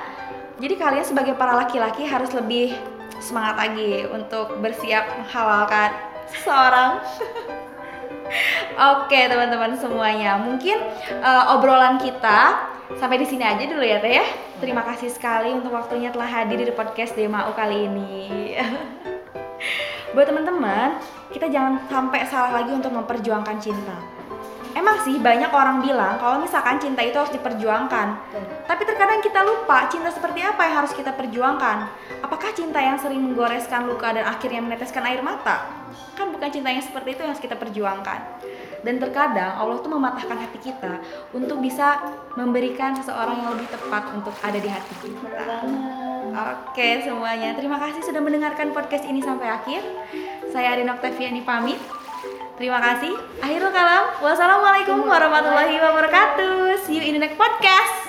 Jadi 0.58 0.74
kalian 0.74 1.06
sebagai 1.06 1.38
para 1.38 1.54
laki-laki 1.54 2.02
harus 2.02 2.34
lebih 2.34 2.74
semangat 3.22 3.62
lagi 3.62 4.02
untuk 4.10 4.58
bersiap 4.58 5.06
menghalalkan 5.22 5.94
seseorang. 6.34 6.98
Oke 8.98 9.22
teman-teman 9.30 9.78
semuanya, 9.78 10.34
mungkin 10.34 10.82
eh, 11.06 11.44
obrolan 11.54 12.02
kita 12.02 12.58
sampai 12.98 13.22
di 13.22 13.26
sini 13.30 13.46
aja 13.46 13.62
dulu 13.70 13.86
ya 13.86 14.02
teh 14.02 14.18
ya. 14.18 14.26
Terima 14.58 14.82
kasih 14.82 15.14
sekali 15.14 15.54
untuk 15.54 15.78
waktunya 15.78 16.10
telah 16.10 16.26
hadir 16.26 16.58
di 16.58 16.74
podcast 16.74 17.14
Demau 17.14 17.54
kali 17.54 17.86
ini. 17.86 18.58
Buat 20.14 20.26
teman-teman, 20.26 20.98
kita 21.32 21.48
jangan 21.48 21.80
sampai 21.88 22.20
salah 22.28 22.62
lagi 22.62 22.70
untuk 22.70 22.92
memperjuangkan 22.92 23.56
cinta. 23.58 23.96
Emang 24.72 25.04
sih 25.04 25.20
banyak 25.20 25.52
orang 25.52 25.84
bilang 25.84 26.16
kalau 26.16 26.40
misalkan 26.40 26.80
cinta 26.80 27.04
itu 27.04 27.12
harus 27.12 27.32
diperjuangkan. 27.32 28.08
Betul. 28.16 28.44
Tapi 28.64 28.82
terkadang 28.88 29.20
kita 29.20 29.40
lupa 29.44 29.84
cinta 29.92 30.08
seperti 30.08 30.40
apa 30.40 30.64
yang 30.64 30.74
harus 30.84 30.92
kita 30.96 31.12
perjuangkan. 31.12 31.92
Apakah 32.24 32.56
cinta 32.56 32.80
yang 32.80 32.96
sering 32.96 33.20
menggoreskan 33.20 33.84
luka 33.84 34.16
dan 34.16 34.24
akhirnya 34.24 34.64
meneteskan 34.64 35.04
air 35.04 35.20
mata? 35.20 35.68
Kan 36.16 36.32
bukan 36.32 36.48
cinta 36.48 36.72
yang 36.72 36.80
seperti 36.80 37.12
itu 37.12 37.20
yang 37.20 37.30
harus 37.36 37.44
kita 37.44 37.56
perjuangkan. 37.60 38.20
Dan 38.82 38.98
terkadang 38.98 39.60
Allah 39.60 39.78
tuh 39.78 39.92
mematahkan 39.92 40.38
hati 40.40 40.58
kita 40.58 40.98
untuk 41.36 41.62
bisa 41.62 42.02
memberikan 42.34 42.96
seseorang 42.96 43.44
yang 43.44 43.50
lebih 43.54 43.68
tepat 43.70 44.10
untuk 44.10 44.34
ada 44.40 44.58
di 44.58 44.66
hati 44.66 44.94
kita. 45.04 45.68
Oke 46.32 47.04
semuanya, 47.04 47.52
terima 47.52 47.76
kasih 47.76 48.00
sudah 48.02 48.24
mendengarkan 48.24 48.72
podcast 48.72 49.04
ini 49.04 49.20
sampai 49.20 49.52
akhir. 49.52 49.84
Saya 50.52 50.76
Arin 50.76 50.92
Oktaviani 50.92 51.40
pamit. 51.48 51.80
Terima 52.60 52.76
kasih. 52.76 53.16
Akhirul 53.40 53.72
kalam. 53.72 54.20
Wassalamualaikum 54.20 55.00
warahmatullahi 55.08 55.80
wabarakatuh. 55.80 56.76
See 56.84 57.00
you 57.00 57.08
in 57.08 57.16
the 57.16 57.24
next 57.24 57.40
podcast. 57.40 58.01